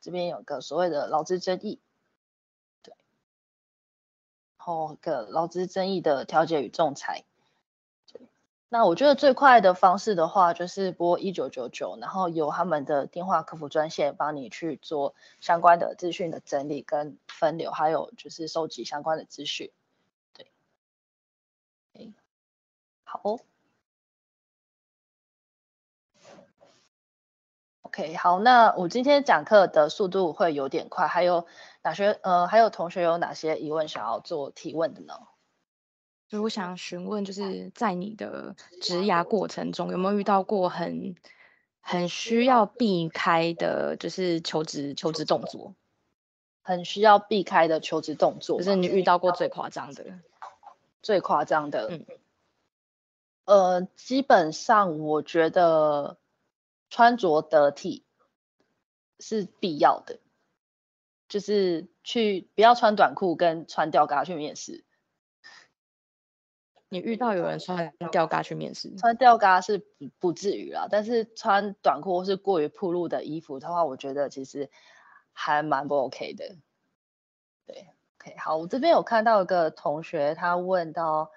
[0.00, 1.80] 这边有个所谓的劳资争议。
[4.64, 7.24] 后个劳资争议的调解与仲裁，
[8.70, 19.70] 那我觉得最快的方式的话，就是拨一九九九，然后由他们的电话客服专线帮你去做相关的资讯的整理跟分流，还有就是收集相关的资讯。
[20.32, 20.50] 对，
[23.04, 23.40] 好哦
[27.82, 31.46] ，OK，好，那我今天讲课的速度会有点快，还有。
[31.84, 35.14] 哪些呃，还有同学有哪些疑问想要做提问的呢？
[36.28, 41.14] 就我想询问，就是在你的职涯过程中，有没有遇到过很
[41.80, 45.74] 很需要避开的，就是求职求职动作？
[46.62, 50.18] 很需要避开的求职动作，就是你遇到过最夸张的？
[51.02, 52.06] 最夸张的，嗯，
[53.44, 56.16] 呃，基本上我觉得
[56.88, 58.02] 穿着得体
[59.20, 60.18] 是必要的。
[61.34, 64.84] 就是去不要穿短裤跟穿吊嘎去面试。
[66.88, 68.94] 你遇到有人穿吊嘎去面试？
[68.94, 74.70] 穿吊嘎是不不至于啦，但是穿短裤或是过于暴露的衣服的话，我觉得其实
[75.32, 76.54] 还蛮不 OK 的。
[77.66, 77.88] 对
[78.20, 81.32] ，OK，好，我这边有看到一个同学，他问到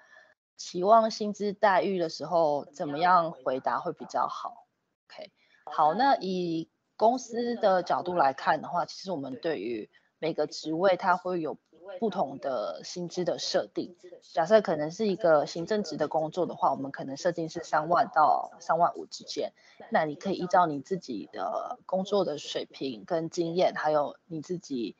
[0.56, 4.68] 期望薪资待遇的时候，怎么样回答会比较好
[5.08, 5.32] ？OK，
[5.64, 11.56] 好，那以公司的角度来看的话，其实我们对于每个职位它会有
[12.00, 13.96] 不同的薪资的设定。
[14.34, 19.52] 假设可能是一个行政职的工作的话，我们可能设定是三万到三万五之间。
[19.90, 24.96] 那你可以依照你自己的工作的水平跟经验，还有你自己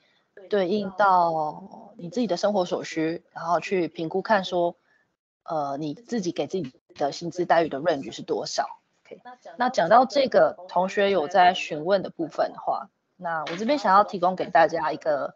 [0.48, 4.76] 对应到你自己的生活所需，然后去评估看说，
[5.42, 8.77] 呃，你自己给自己的薪资待遇的 range 是多少。
[9.56, 15.34] 那讲到这个同学有在询问的部分的话，那我这边想要提供给大家一个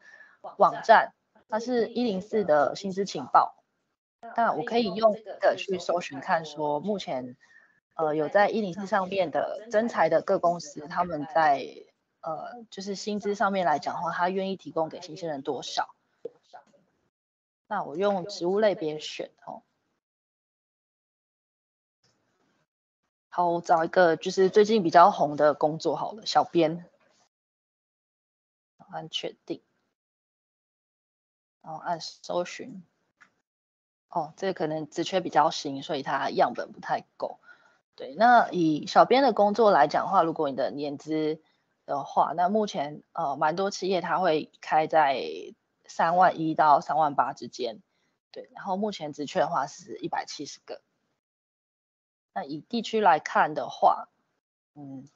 [0.57, 1.13] 网站，
[1.49, 3.57] 它是一零四的薪资情报。
[4.37, 7.37] 那我可以用这个去搜寻看说，目前
[7.95, 11.67] 呃有在一零四上面的征才的各公司，他们在
[12.21, 15.89] 呃就是薪资上面来讲的话，他愿意提供给新鲜人多少？
[17.67, 19.63] 那我用职务类别选哦。
[23.35, 26.85] 好，我找一个就是最近比较红的工作好了，小编，
[28.91, 29.63] 按确定，
[31.63, 32.85] 然后按搜寻。
[34.11, 37.41] 哦，这个可能职缺比较新，所以它样本不太够。
[37.95, 41.41] 对，那以小编的工作来讲的话，如果你的年资
[41.87, 45.25] 的话，那目前呃蛮多企业它会开在
[45.87, 47.81] 三万一到三万八之间。
[48.31, 50.83] 对，然后目前职缺的话是一百七十个。
[52.33, 54.09] 那以地区来看的话，
[54.75, 55.09] 嗯，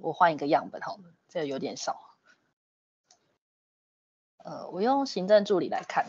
[0.00, 2.14] 我换一个样本好了，这个有点少。
[4.38, 6.06] 呃，我用行政助理来看，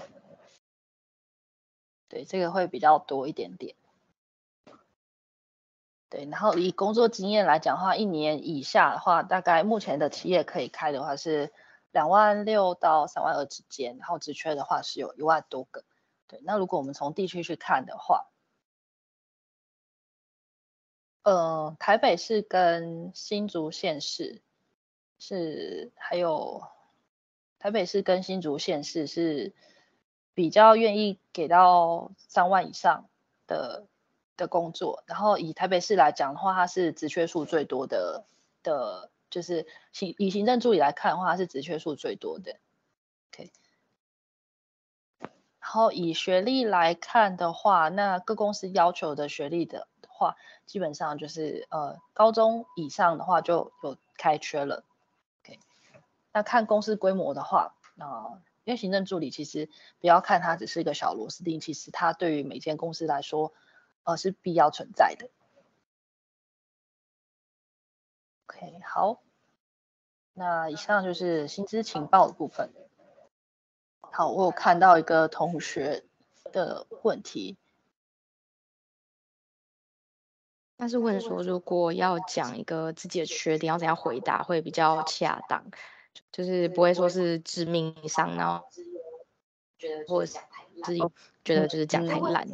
[2.07, 3.75] 对，这个会比较多一点点。
[6.09, 11.53] 对，然后以工作经验来讲的话，一年以下的话，大概目前的企业可以开的话是
[11.91, 15.83] 两万六到三万二之间，然后职缺的话是有一万多个。
[16.27, 18.25] 对，那如果我们从地区去看的话，
[21.29, 24.41] 呃，台北市跟新竹县市
[25.19, 26.63] 是，还有
[27.59, 29.53] 台北市跟新竹县市是
[30.33, 33.05] 比较愿意给到三万以上
[33.45, 33.85] 的
[34.37, 38.25] 的工作，然后以台北市来讲的话，它是职缺数最多的
[38.63, 42.55] 的，就是行以行政助理来看的话，它是职缺数最多的。
[43.31, 43.51] OK，
[45.19, 49.87] 然后以学历来看的话，那各公司要求的学历的。
[50.19, 54.83] 话基本上就是呃高中以上的话就有开缺了
[55.41, 55.57] ，OK。
[56.33, 63.53] 那看公司规模的话，那、因为行政助理其实不要看它只是一个小螺丝钉，其实它对于每间公司来说，
[64.03, 65.29] 呃是必要存在的。
[68.47, 69.21] OK，好，
[70.33, 72.71] 那以上就是薪资情报的部分。
[74.01, 76.03] 好，我有看到一个同学
[76.51, 77.57] 的问题。
[80.79, 85.65] 但是问说，如果要讲一个自己的缺点，要怎样回答会比较恰当？
[86.31, 88.65] 就是不会说是致命伤，然后
[89.77, 90.97] 觉得或者是
[91.43, 92.47] 觉得就是讲太烂。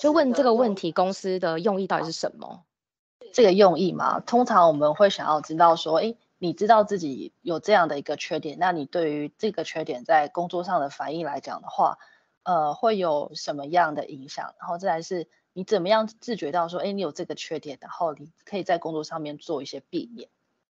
[0.00, 2.64] 就问这个问题，公司的用意到底是什么？
[3.32, 11.98] 这个用意嘛，通常我们会想要知道说，诶，你知道自己有这样的一个缺点，那你对于这个缺点在工作上的反应来讲的话，
[12.42, 14.56] 呃，会有什么样的影响？
[14.58, 20.28] 然后再来是，你怎么样自觉到说，哎，你有这个缺点，然后你可以在工作上面做一些避免，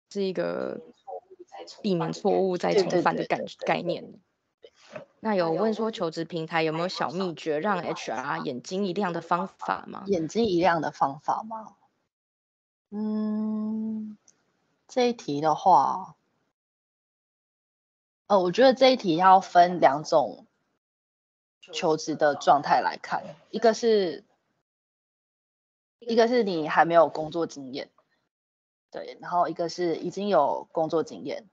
[0.10, 0.80] 是一个
[1.82, 4.18] 避免错误再重犯的概概念。
[5.20, 10.06] 那有问说求职平台有没有小秘诀让 HR 眼睛一亮的方法吗？
[10.08, 11.76] 眼睛一亮的方法吗？
[12.90, 14.18] 嗯，
[14.88, 16.16] 这一题的话，
[18.28, 20.48] 呃，我觉得这一题要分两种
[21.60, 24.24] 求职的状态来看，一个是，
[26.00, 27.90] 一个是你还没有工作经验，
[28.92, 31.50] 对，然后一个是已经有工作经验，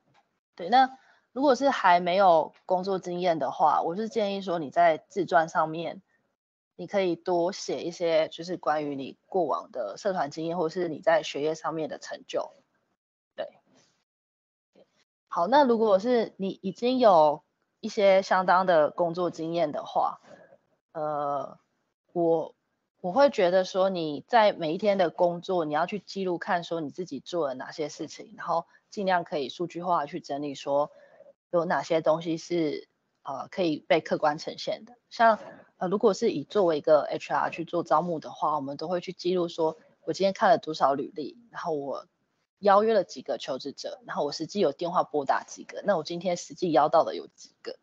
[0.54, 0.98] 对，那。
[1.34, 6.00] 如果是还没有工作经验的话，我是建议说你在自传上面，
[6.76, 12.52] 你可以多写一些，就是关于你过往的社团经验，或是你在学业上面的成就。
[13.34, 13.48] 对，
[15.26, 17.42] 好，那如果是你已经有
[17.80, 20.20] 一些相当的工作经验的话，
[20.92, 21.58] 呃，
[22.12, 22.54] 我
[23.04, 30.90] 我会觉得说你在每一天的工作，你要去记录看说你自己做了哪些事情，然后尽量可以数据化去整理说。
[31.50, 32.88] 有哪些东西是
[33.22, 34.94] 呃可以被客观呈现的？
[35.10, 35.38] 像
[35.76, 42.06] 呃，如果是以作为一个 HR 去做招募的话，我们都会去记录说，我今天看了多少履历，然后我
[42.58, 47.76] 邀约了几个求职者，然后我实际有电话拨打几个，那我今天实际邀到的有几个？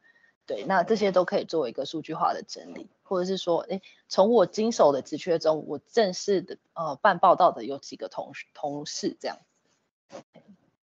[0.51, 9.37] 对，那这些都可以作为一个数据化的整理，或者是说，诶，从我经手的职缺中，我正式的呃办报道的有几个同同事这样。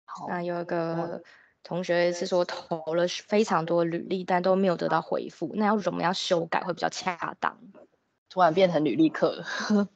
[0.05, 1.21] 好，那有一个。
[1.61, 7.59] 同学是说投了非常多履历，但都没有得到回复，那要怎么样修改会比较恰当？
[8.29, 9.89] 突然变成履历课了。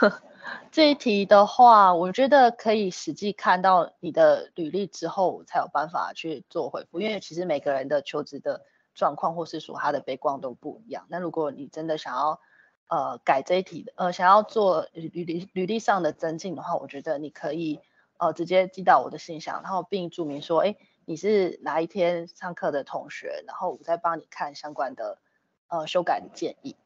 [0.70, 7.00] 这一题的话，我觉得可以实际看到你的履历之后，才有办法去做回复。
[7.00, 8.62] 因为其实每个人的求职的
[8.94, 11.06] 状况，或是说他的背景都不一样。
[11.08, 12.40] 那如果你真的想要
[12.88, 17.80] 呃改这一题的，呃想要做履历履历上的增进的话，我觉得你可以。
[18.18, 20.76] 呃，直接寄到我的信箱，然后并注明说，哎，
[21.06, 25.18] 你是哪一天上课的同学，然后我再帮你看相关的
[25.66, 26.76] 呃修改的建议。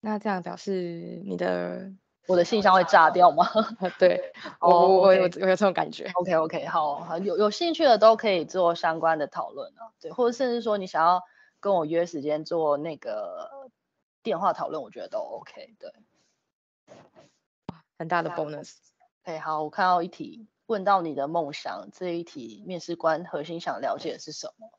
[0.00, 1.92] 那这样表示你的
[2.26, 3.46] 我的信箱会炸掉吗？
[3.98, 5.02] 对，我我、oh.
[5.04, 6.10] 我有我有这种感觉。
[6.14, 11.22] OK OK，好，好，有有兴趣的都可以做相关的讨论啊，对，或者甚至说你想要
[11.60, 13.70] 跟我约时间做那个
[14.22, 15.92] 电话讨论，我觉得都 OK，对。
[17.98, 18.72] 很大的 bonus。
[19.22, 24.70] 哎，好，我看到一题问到你的梦想，这一题面试官核心想了解的是什么？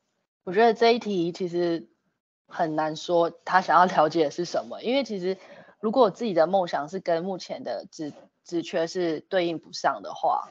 [0.44, 1.88] 我觉得这一题其实
[2.46, 5.38] 很难说他想要了解的是什么，因为其实
[5.80, 8.12] 如果自己的梦想是跟目前的职
[8.44, 10.48] 职缺是对应不上的话，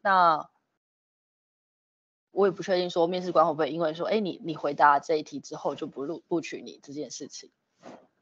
[0.00, 0.48] 那
[2.30, 7.50] 我也不确定说面试官会不会因为说，哎，你你回答这一题之后就不录录取你这件事情。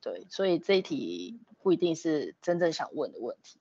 [0.01, 3.59] 对，所以这一题不一定是真正想问的问题。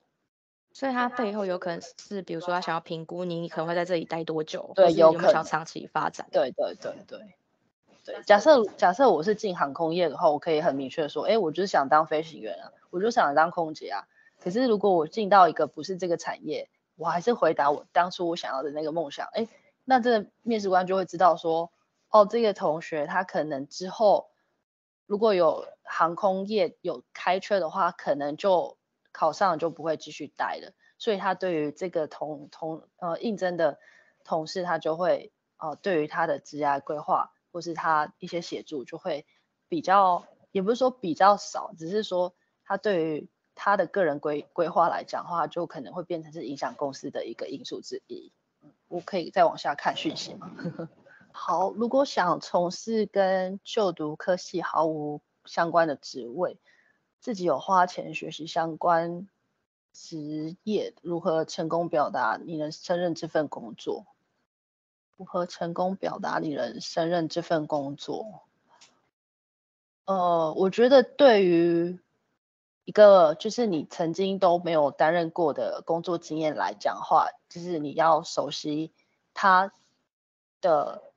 [0.72, 6.28] 所以他背后有可能是，比如说他想要评估你，你可能会在这里待多久，对，有可能想长期发展。
[6.32, 7.20] 对对对对
[8.04, 8.22] 对。
[8.24, 14.08] 假设假设我是进航空业的话，我可以很明确的说，哎，我就是想当飞行员啊，我就想当空姐啊。
[14.40, 19.48] 可是如果我进到一个不是这个产业，我还是回答我当初我想要的那个梦想，哎，
[19.84, 21.72] 那这个面试官就会知道说，
[22.10, 24.30] 哦，这个同学他可能之后
[25.06, 28.78] 如果有航空业有开缺的话，可能就。
[29.18, 33.80] 考上就不会继续待了，所以他对于这个同同呃应征的
[34.26, 39.26] 同事，他就会呃对于他的职业规划或是他一些协助就会
[39.70, 42.36] 比较，也不是说比较少，只是说
[42.66, 48.32] 他对于他的个人规规划来讲的话，就可能会变成是影响公司的一个因素之一。
[48.88, 50.52] 我可以再往下看讯息吗？
[51.32, 56.58] 好，如果想从事跟就读科系毫无相关的职位。
[57.20, 59.28] 自己有花钱学习相关
[59.92, 64.06] 职业，如何成功表达你能胜任这份工作？
[65.18, 68.44] 如何成功表达你能胜任这份工作？
[70.06, 72.00] 呃，我觉得对于
[72.86, 78.94] 一个就是你曾经都没有担任过的工作经验来讲话，就是你要熟悉
[79.34, 79.74] 他
[80.62, 81.12] 的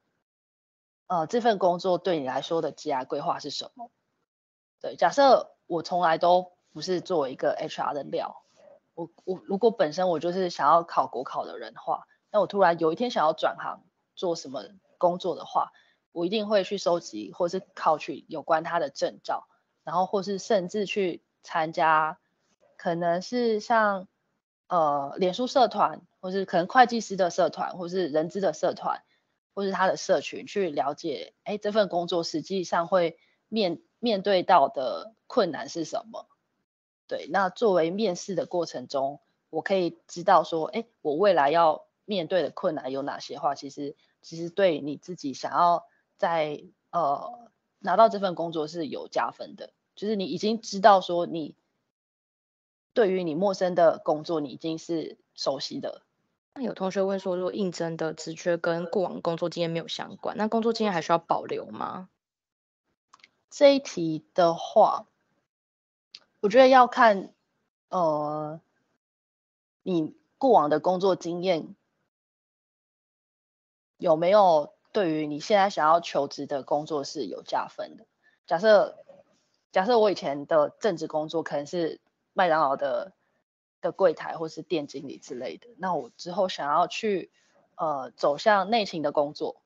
[1.06, 3.90] 呃这份工作对你来说的职涯规划是什么？
[4.80, 5.54] 对，假设。
[5.70, 8.42] 我从来都不是作为一个 HR 的料。
[8.94, 14.62] 我我如果本身我就是想要考国考的人的话，那我突然有一天想要转行做什么
[14.96, 15.72] 工作的话，
[16.10, 19.46] 我一定会去收集或是考取有关他的证照，
[19.84, 22.18] 然后或是甚至去参加，
[22.76, 24.07] 可能是像
[24.66, 29.03] 呃脸书社团，或是可能会计师的社团，或是人资的社团，
[29.55, 33.16] 或是他的社群，去了解，哎，这份工作实际上会
[33.49, 36.28] 面面对到的困难是什么？
[37.07, 45.86] 对，那作为面试的过程中，我可以知道说，哎，我未来要面对的困难有哪些话，其实其实对你自己想要
[46.18, 51.57] 在呃拿到这份工作是有加分的，就是你已经知道说你
[52.94, 56.03] 对于你陌生的工作，你已经是熟悉的。
[56.55, 62.09] 那有同学问说，如果应征的职缺跟过往工作经验没有相关，那工作经验还需要保留吗？
[63.51, 65.07] 这一题的话。
[66.40, 67.34] 我觉得要看，
[67.88, 68.61] 呃，
[69.82, 71.74] 你过往的工作经验
[73.96, 78.07] 有没有对于你现在想要求职的工作是有加分的。
[78.46, 79.05] 假设，
[79.72, 82.00] 假设我以前的正职工作可能是
[82.32, 83.12] 麦当劳的
[83.80, 87.30] 的柜台或是店经理之类的，那我之后想要去
[87.76, 89.62] 呃走向内勤的工作，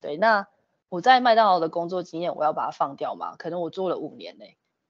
[0.00, 0.48] 对，那
[0.88, 3.36] 我在麦当劳的工作经验我要把它放掉吗？
[3.36, 4.44] 可能我做了五年呢，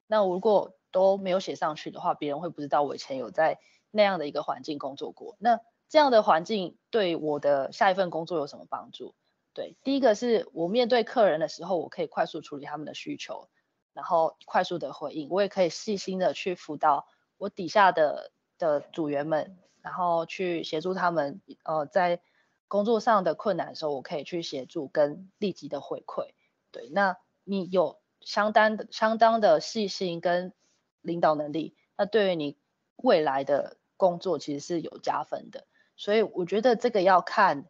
[0.07, 3.59] 那如果都没有写上去的话，别人会不知道我以前有在
[3.91, 5.37] 那样的一个环境工作过。
[5.39, 9.15] 那这样的环境对我的下一份工作有什么帮助？
[9.55, 13.49] 对，第一个是我面对客人的时候，我可以快速处理他们的需求，
[13.93, 15.29] 然后快速的回应。
[15.31, 17.07] 我也可以细心的去辅导
[17.39, 21.41] 我底下的的组员们，然后去协助他们。
[21.65, 22.21] 呃，在
[22.69, 26.33] 工作上的困难的时候，我可以去协助跟立即的回馈。
[26.71, 30.55] 对，那你有相当的相当的细心跟
[31.03, 32.57] 领导能力，那对于你
[32.97, 35.67] 未来的工作其实是有加分的，
[35.97, 37.67] 所以我觉得这个要看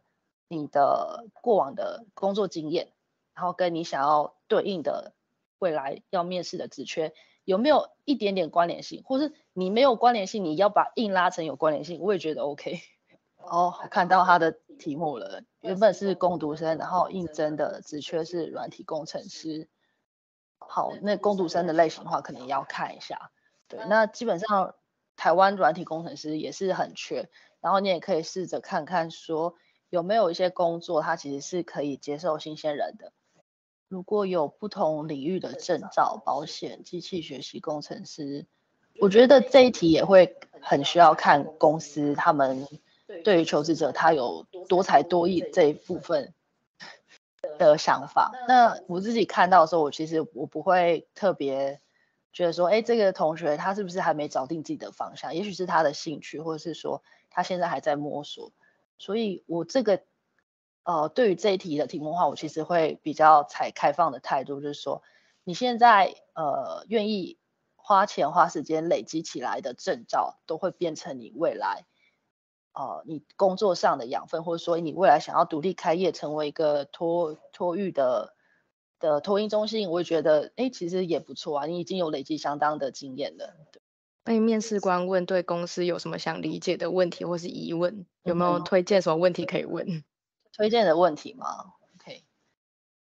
[0.47, 2.93] 你的过往的工作经验，
[3.33, 5.13] 然后跟你想要对应的
[5.63, 7.13] 未来要面试的职缺
[7.45, 12.81] 有没有一点点关联性，或是你没有关联性，你要把硬拉成有关联性，我也觉得 OK。
[13.39, 19.69] 哦，看到他的题目了，原本是工读生，然后应征的职缺是软体工程师。
[20.59, 23.31] 好，那工读生的类型的话，可能也要看一下。
[23.69, 24.75] 对，那基本上
[25.15, 27.29] 台湾软体工程师也是很缺，
[27.61, 29.55] 然后你也可以试着看看说
[29.89, 33.13] 有没有一些工作，它其实是可以接受新鲜人的。
[33.93, 38.47] 如果有不同领域的证照，保险、机器学习工程师，
[38.99, 42.67] 我觉得这一题也会很需要看公司他们
[43.23, 46.33] 对于求职者他有多才多艺这一部分。
[47.59, 51.79] 的想法，那我自己看到的时候，我其实我不会特别
[52.31, 55.35] 觉得说，哎，这个同学他是不是还没找定自己的方向？
[55.35, 58.51] 也许是他的兴趣，或者是说他现在还在摸索。
[58.97, 60.01] 所以，我这个
[60.83, 65.01] 呃，对于这一题的题目的话，我其实会比较采开放的态度，就是说，
[65.43, 67.37] 你现在呃愿意
[67.75, 71.85] 花钱花时间累积起来的证照，都会变成你未来。
[72.73, 78.33] 呃，你工作上的养分，或者说你未来想要独立开业，成为一个托托育的
[78.99, 81.65] 的托婴中心，我也觉得，哎，其实也不错啊。
[81.65, 83.53] 你已经有累积相当的经验了。
[83.71, 83.79] 对。
[84.23, 90.03] 被面试官问对公司有什么想理解的问题或是疑问，有没有推荐什么问题可以问？
[90.53, 92.23] 推荐的问题吗？OK。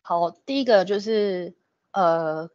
[0.01, 1.55] 好，第一个就是，
[1.91, 2.49] 呃，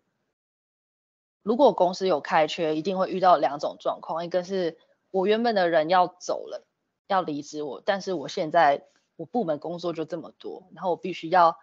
[1.42, 4.78] 如果公司有开缺，一定会遇到两种状况，一个是
[5.10, 6.64] 我原本的人要走了。
[7.08, 8.84] 要离职我，但是我现在
[9.16, 11.56] 我部门工作就这么多，然后我必须要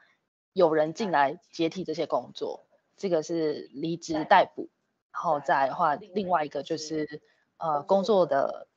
[0.54, 2.66] 有人进来接替这些工作，
[2.98, 4.72] 这个是离职待补。
[5.12, 7.22] 然后再的话，另外一个就是
[7.58, 8.68] 呃工作的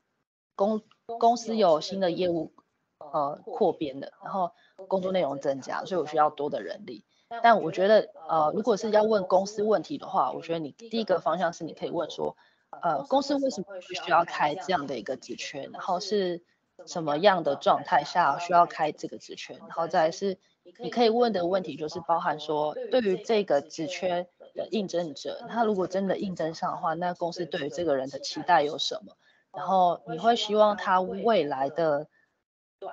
[0.55, 2.53] 公公司有新的业务
[2.99, 4.53] 呃扩编的，然后
[4.89, 7.05] 工作内容增加，所以我需要多的人力。
[7.43, 12.37] 但我觉得呃如果是要问公司问题的话，我觉得你第一个方向是你可以问说
[12.83, 16.43] 呃公司为什么会需要开这样的一个职缺，然后是。
[16.87, 19.55] 什么样的状态下需要开这个职缺？
[19.55, 20.39] 然后再是
[20.79, 29.17] 你可以问的问题，就是包含说，对于这个职缺的应征者，他如果真的应征上的话，那公司对于这个人的期待有什么？
[29.53, 32.07] 然后你会希望他未来的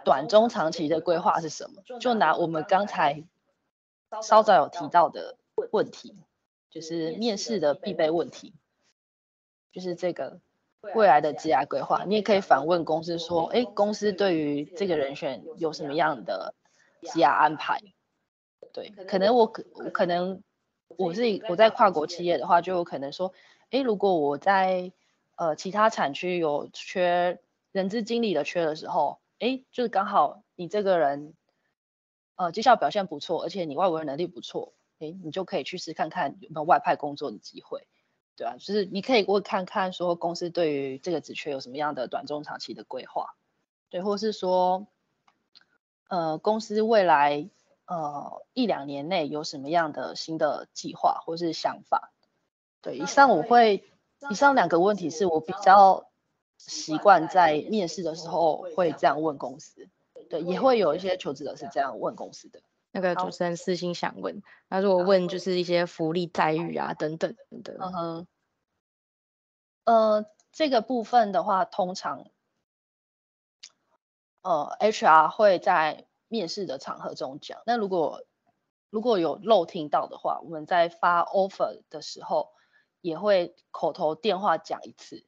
[0.03, 1.81] 短中长期的规划是什么？
[1.99, 3.23] 就拿我们刚才
[4.21, 5.37] 稍早有提到的
[5.71, 6.15] 问题，
[6.69, 8.53] 就是面试的必备问题，
[9.71, 10.39] 就是这个。
[10.93, 16.53] 未来的职涯规划，你也可以反问公司说：“哎，公司对于这个人选有什么样的
[17.01, 17.81] 职涯安排？”
[18.71, 20.43] 对，可能我可可能
[20.89, 23.33] 我是我在跨国企业的话，就有可能说
[23.71, 24.91] ：“哎，如果我在
[25.37, 27.39] 呃其他产区有缺
[27.71, 31.33] 人资经理的缺的时候，哎，就是刚好你这个人
[32.35, 37.85] 呃绩效表现不错，而且你外文能力不错，哎，你就可以去试看看有没有外派工作的机会，
[38.37, 43.35] 对啊，就是你可以过看看说公司对于这个职缺有什么样的短中长期的规划，
[43.89, 44.87] 对，或是说，
[46.07, 47.49] 呃，公司未来
[47.87, 52.13] 呃一两年内有什么样的新的计划或是想法，
[52.81, 53.83] 对，以上我会，
[54.29, 56.09] 以上两个问题是我比较。
[56.67, 59.87] 习惯在面试的时候会这样问公司，
[60.29, 62.61] 对，也会有一些求职者是这样问公司的。
[62.91, 67.77] 那个主持人私心想问，那如果问就是一些福利待遇啊等等的。
[67.79, 68.27] 嗯哼。
[69.83, 72.25] 呃，这个部分的话，通常，
[74.41, 77.61] 呃，HR 会在面试的场合中讲。
[77.67, 78.23] 那如果
[78.89, 82.53] 如果有漏听到的话，我们在发 offer 的时候
[83.01, 85.27] 也会口头电话讲一次。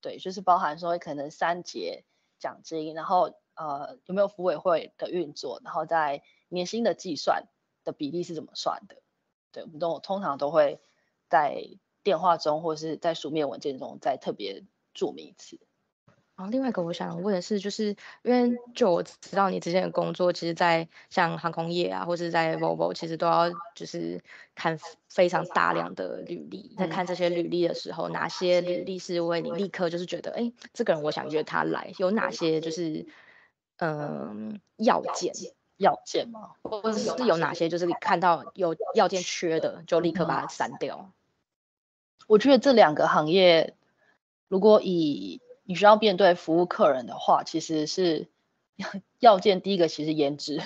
[0.00, 2.04] 对，就是包含说可能三节
[2.38, 7.48] 奖金，然后呃有没有服委会的运作，然后在年薪的计算
[7.84, 9.02] 的比例是怎么算的？
[9.52, 10.80] 对，我们都通常都会
[11.28, 11.62] 在
[12.02, 15.58] 电话中或是在书面文件中再特别注明一次。
[16.38, 24.22] 然后另外一个我想问的是，就是因为就我知道你之前的工作，其实，在像航空业啊，或是在 Volvo，其实都要就是
[24.54, 24.78] 看
[25.08, 26.76] 非常大量的履历。
[26.78, 31.92] 在看这些履历的时候，哪些履历是为你立刻就是觉得，哎，这个人我想约他来？
[31.98, 33.04] 有哪些就是
[33.78, 35.32] 嗯要件？
[35.76, 36.52] 要件吗？
[36.62, 41.10] 或者是有哪些就是你看到有要件缺的，就立刻把它删掉？
[42.28, 43.74] 我觉得这两个行业，
[44.46, 48.26] 如果以你需要面对服务客人的话，其实是
[48.76, 48.88] 要
[49.20, 50.62] 要件第一个，其实颜值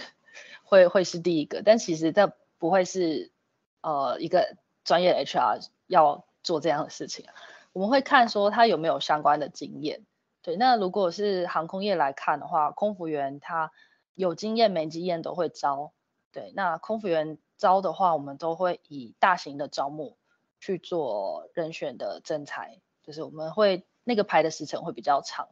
[0.63, 3.33] 会会是第一个，但其实这不会是
[3.81, 7.27] 呃一个专业的 HR 要做这样的事情。
[7.73, 10.07] 我们会看说他有没有相关的经验。
[10.41, 13.73] 对，那如果是航空业来看的话，空服员他
[14.15, 15.93] 有经验没经验都会招。
[16.31, 20.17] 对，那空服员招的话，我们都会以大型的招募
[20.61, 23.85] 去做人选的征才，就是我们会。
[24.05, 25.49] 那个排的时程会比较长，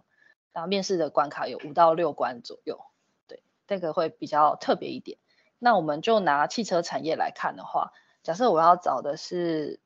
[0.53, 2.81] 然后面试的关卡有五到六关左右，
[3.27, 5.19] 对，这个会比较特别一点。
[5.59, 7.93] 那我们就拿汽车产业来看的话，
[8.23, 9.81] 假设我要找的是，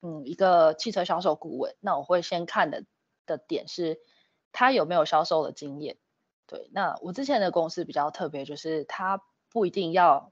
[0.00, 2.84] 嗯，一个汽车销售顾问，那我会先看的
[3.26, 4.00] 的点是，
[4.52, 5.96] 他有没有销售的经验。
[6.46, 10.30] 对，那我之前的公司比较特别，就是他不一定要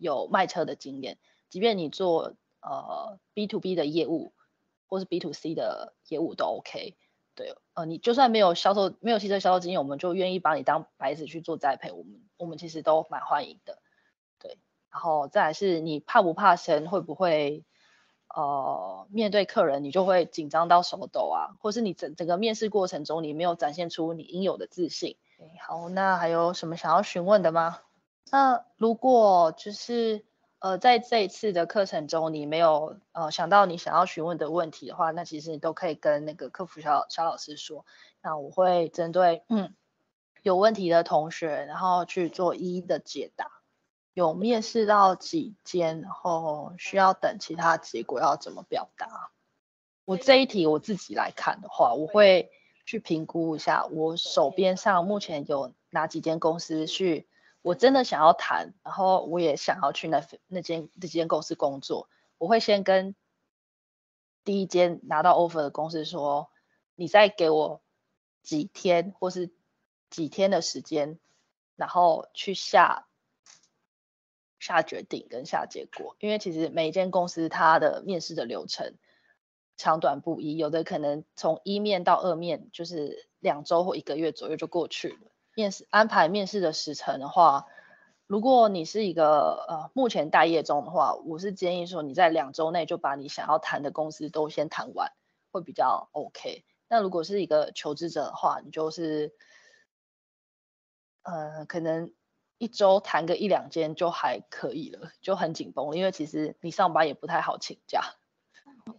[0.00, 1.18] 有卖车的经验，
[1.48, 4.32] 即便你做呃 B to B 的业务，
[4.88, 6.96] 或是 B to C 的业务都 OK。
[7.34, 13.78] 对，呃，你就算没有销售，没有汽车销售经验，我们就愿意把你当白纸去做栽培，我们我们其实都蛮欢迎的。
[14.38, 14.58] 对，
[14.90, 17.64] 然后再来是你怕不怕生，会不会
[18.34, 25.16] 呃面对客人你就会紧张到手抖啊，或是你整整个面试过程中你没有展现出你应有的自信。
[25.60, 27.80] 好，那还有什么想要询问的吗？
[28.30, 30.24] 那如果就是。
[30.62, 37.84] 呃，在这一次的课程中，你没有呃想到你想要询问的问题的话，那其实你都可以跟那个客服小小老师说。
[38.22, 39.74] 那我会针对嗯
[40.42, 43.50] 有问题的同学，然后去做一一的解答。
[44.14, 49.32] 有面试到几间，然后需要等其他结果要怎么表达？
[50.04, 52.52] 我这一题我自己来看的话，我会
[52.86, 57.26] 去评估一下我手边上目前有哪几间公司去。
[57.62, 62.08] 我真的想要谈，然后我也想要去那那间那间公司工作。
[62.38, 63.14] 我会先跟
[64.44, 66.50] 第一间拿到 offer 的公司说，
[66.96, 67.80] 你再给我
[68.42, 69.52] 几天或是
[70.10, 71.20] 几天的时间，
[71.76, 73.06] 然后去下
[74.58, 76.16] 下决定跟下结果。
[76.18, 78.96] 因为其实每一间公司它的面试的流程
[79.76, 85.31] 长短不一，有的可能从一面到二面就是两周或一个月左右就过去了。
[85.54, 87.66] 面试安排面试的时程的话，
[88.26, 95.12] 如果你是一个呃目前待业中的话，我是建议说你在两周内就把你想要谈的公司都先谈完，
[95.50, 96.64] 会比较 OK。
[96.88, 99.34] 那如果是一个求职者的话，你就是
[101.22, 102.12] 呃可能
[102.58, 108.02] 一周谈个一两间就还可以了，就很紧绷，因为其实你上班也不太好请假。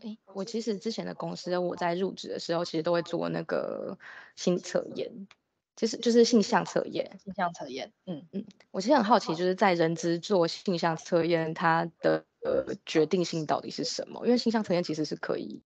[0.02, 3.98] 诶，我其实之前的公司我在入职的时候，其实都会做那个
[4.36, 5.28] 心测验。
[5.76, 14.24] 其实就是性向测验，性向测验，嗯嗯，我其实很好奇，就是在人资做性向测验，它的呃决定性到底是什么？
[14.28, 15.64] 因为性向测验其实是可以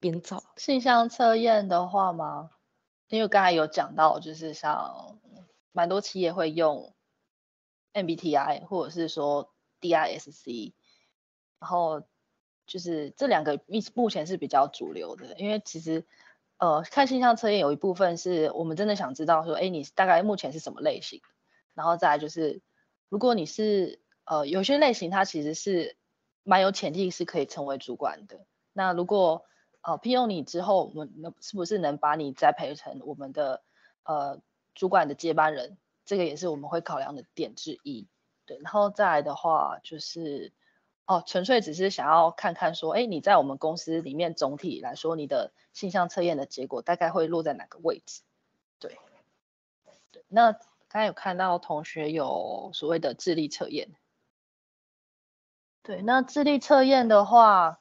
[0.00, 0.42] 编造。
[0.56, 2.50] 性向测验的话吗？
[3.06, 5.18] 因为刚才有讲到，就是像
[5.70, 6.92] 蛮多企业会用
[7.92, 10.72] MBTI 或者是说 DISC，
[11.60, 12.02] 然后
[12.66, 16.04] 就是这两个目目前是比较主流的，因为其实。
[16.58, 21.22] 呃，看性向测验有一部分是我们真的想知道说，哎，你大概目前是什么类型？
[21.74, 22.60] 然后再来就是
[23.08, 25.96] 如果你是呃有些类型，它其实是
[26.42, 28.40] 蛮有潜力是可以成为主管的。
[28.72, 29.44] 那如果
[29.82, 33.62] 呃聘用你之后，我们能是不是能把你栽培成我们的
[34.02, 34.40] 呃
[34.74, 35.78] 主管的接班人？
[36.04, 38.08] 这个也是我们会考量的点之一。
[38.46, 40.52] 对，然后再来的话就是
[41.08, 48.20] 哦，纯粹只是想要看看说，哎，你在我们公司里面总体来说，你的性向测验的结果大概会落在哪个位置？
[48.78, 48.98] 对，
[50.28, 53.88] 那刚才有看到同学有所谓的智力测验。
[55.82, 57.80] 对，那智力测验的话，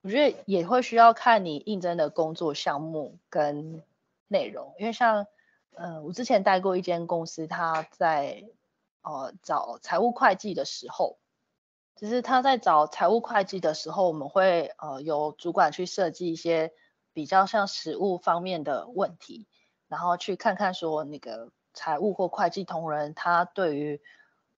[0.00, 3.82] 我觉得也会需要看你应征的工作项目跟
[4.28, 5.26] 内容，因为像，
[5.74, 8.44] 呃，我之前待过一间公司，他在
[9.02, 11.18] 呃找财务会计的时候，
[11.96, 16.72] 只是他在找财务会计的时候，我们会呃由主管去设计一些
[17.12, 19.48] 比较像实务方面的问题，
[19.88, 24.00] 然后去看看说那个财务或会计同仁他对于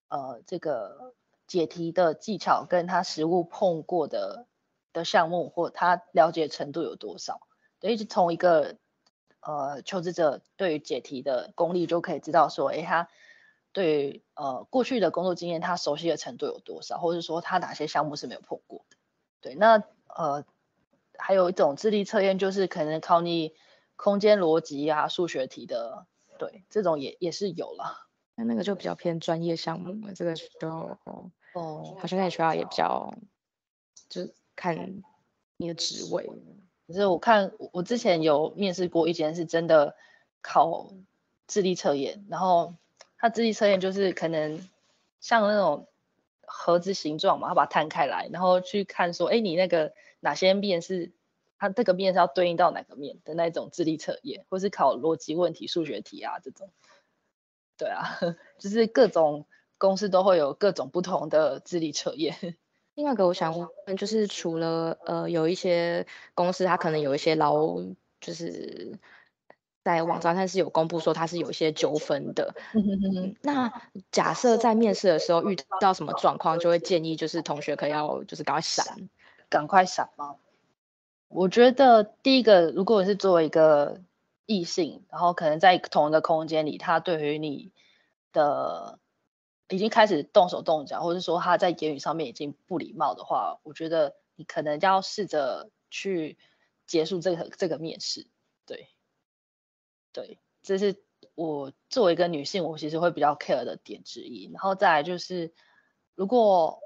[0.08, 1.14] 呃这个。
[1.48, 4.46] 解题的技巧跟他实务碰过的
[4.92, 7.40] 的项目或他了解程度有多少？
[7.80, 8.76] 对，一直从一个
[9.40, 13.08] 呃求职者对于解题的功力就可以知道说，诶，他
[13.78, 18.96] 对于呃过去的工作经验他熟悉的程度有多少，或者说他哪些项目是没有碰过的？
[19.40, 20.44] 对，那呃
[21.16, 23.54] 还有一种智力测验就是可能考你
[23.94, 26.06] 空间逻辑啊、数学题的，
[26.40, 28.08] 对，这种也也是有了。
[28.34, 30.98] 那那个就比较偏专业项目了，这个就。
[31.54, 33.14] 哦，好像在学校也比较，
[34.08, 35.04] 就是看
[35.56, 36.28] 你的职位。
[36.88, 39.94] 可是我看我之前有面试过一间是真的
[40.42, 40.94] 考
[41.46, 42.74] 智力测验，然后
[43.18, 44.66] 他智力测验就是可能
[45.20, 45.86] 像那种
[46.46, 51.12] 盒子形状嘛，他把它摊开来，然后去看说，哎，你那个哪些面是
[51.58, 56.70] 它这个面是要对应到哪个面的那种智力测验，或是考逻辑问题、数学题啊这种。
[57.76, 58.18] 对啊，
[58.58, 59.46] 就是各种。
[59.80, 62.34] 公司都会有各种不同的智力测验。
[62.94, 63.56] 另外一个我想
[63.86, 66.04] 问，就是除了呃有一些
[66.34, 67.80] 公司它可能有一些劳，
[68.20, 68.98] 就是
[69.96, 72.54] 在网站上是有公布说它是有一些纠纷的。
[73.40, 73.72] 那
[74.12, 79.08] 假设在面试的时候遇到什么状况，就会建议就是同学可以要就是赶快闪，
[79.48, 80.36] 赶快闪吗？
[81.28, 84.02] 我觉得第一个，如果是作为一个
[84.44, 87.72] 异性，然后可能在同一个空间里，他对于你
[88.34, 88.98] 的
[89.70, 96.36] 已经开始动手动脚，或者说他在言语上面已经不礼貌的话，我觉得你可能要试着去
[96.86, 98.26] 结束这个这个面试。
[98.66, 98.88] 对，
[100.18, 101.00] 对，这是
[101.36, 104.50] 我作为一个女性，我其实会比较 care 的点之一。
[104.52, 105.54] 然后再来就是，
[106.16, 106.80] 如果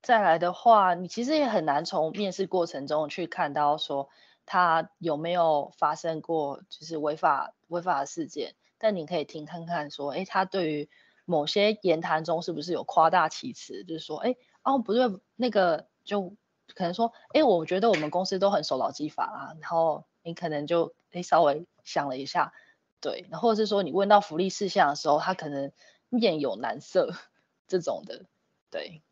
[0.00, 4.08] 再来的话，你其实也很难从面试过程中去看到说
[4.46, 8.54] 他有没有发生过就是违法违法的事件。
[8.78, 10.88] 但你可以听看看，说，哎，他对于
[11.26, 13.84] 某些言谈中是不是有夸大其词？
[13.84, 16.34] 就是说，哎，哦，不对，那个就
[16.74, 19.52] 可能说，哎，我觉得我们公司都很守劳基法啊。
[19.60, 22.52] 然后你可能就诶稍微想了一下，
[23.00, 25.72] 对，然后或者是说你问到福利事项的时候，他可能
[26.10, 27.14] 面有难色
[27.66, 28.26] 这种的，
[28.70, 29.02] 对，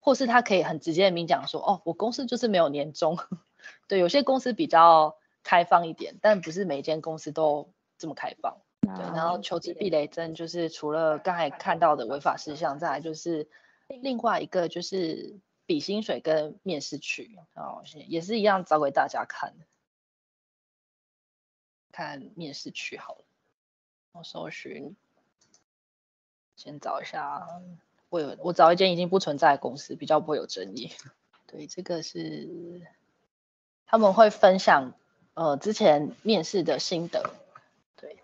[0.00, 3.16] 或是他可以很直接的明讲说，哦，我公司就是没有年终，
[3.86, 8.58] 对，有些公司比较开放一点，但不是每一间公司都这么开放。
[8.80, 13.48] 对，然后求职避雷针就是除了刚才看到的违法事项，再来就是
[13.88, 19.66] 另外一个就是比薪水跟面试区，哦，也是一样找给大家看的。
[21.96, 23.24] 看面试区好了，
[24.12, 24.94] 我搜寻，
[26.54, 27.48] 先找一下，
[28.10, 30.92] 我有我找一间已经不存在的公司，比较不会有争议。
[31.46, 32.82] 对，这个是
[33.86, 34.92] 他们会分享
[35.32, 37.30] 呃之前面试的心得。
[37.96, 38.18] 对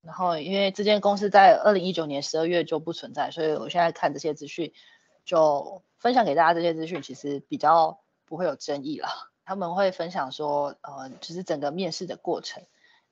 [0.00, 4.72] 然后，因为这间公司在二零一九年十二月就不存在，所以我现在看这些资讯，
[5.26, 6.54] 就分享给大家。
[6.54, 9.08] 这些资讯其实比较不会有争议了。
[9.44, 12.62] 他们会分享说，呃，就是整个面试的过程。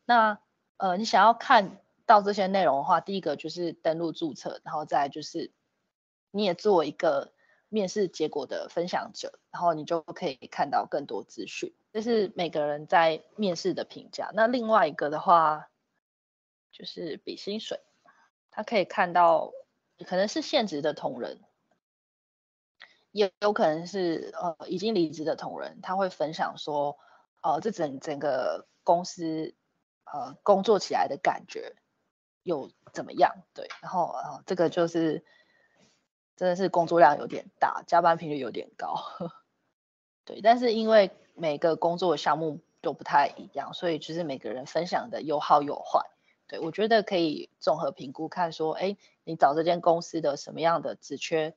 [0.05, 0.39] 那
[0.77, 5.53] 呃，你想要看到这些内容的话，第一个就是登录注册，然后再就是
[6.31, 7.33] 你也做一个
[7.69, 11.75] 面试结果的分享者，然后你就可以看到更多资讯。
[11.93, 14.31] 这是每个人在面试的评价。
[14.35, 15.69] 那另外一个的话。
[16.75, 17.83] 就是比薪水，
[18.51, 19.53] 他可以看到，
[20.07, 21.39] 可能是现职的同仁，
[23.11, 26.97] 也有可能是呃已经离职的同仁，他会分享说，
[27.43, 29.55] 呃，这整整个公司
[30.05, 31.77] 呃工作起来的感觉
[32.43, 33.43] 有怎么样？
[33.55, 35.25] 对，然后呃这个就是
[36.37, 38.97] 真的是工作量有点大，加班频率有点高，
[40.25, 46.09] 对，但是因为每个工作项目都不太一样，所以就是每个人分享的有好有坏。
[46.49, 51.55] 对，我觉得可以综合评估，看说，哎，你找这间公司的什么样的职缺，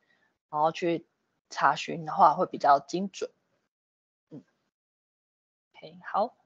[0.50, 1.06] 然后去
[1.50, 3.30] 查询的话会比较精准。
[4.30, 4.42] 嗯
[5.74, 6.45] ，OK，好。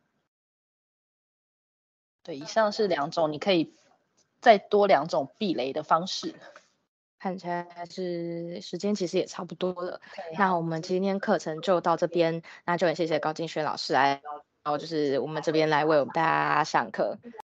[2.24, 3.74] 对，以上是两种，你可以
[4.40, 6.36] 再多两种避雷的方式。
[7.20, 10.00] 看起来还是时间其实也差不多了，
[10.38, 14.22] 那我们今天课程就到这边，那就很谢谢高金轩老师来，
[14.64, 17.18] 然后就是我们这边来为我们大家上课。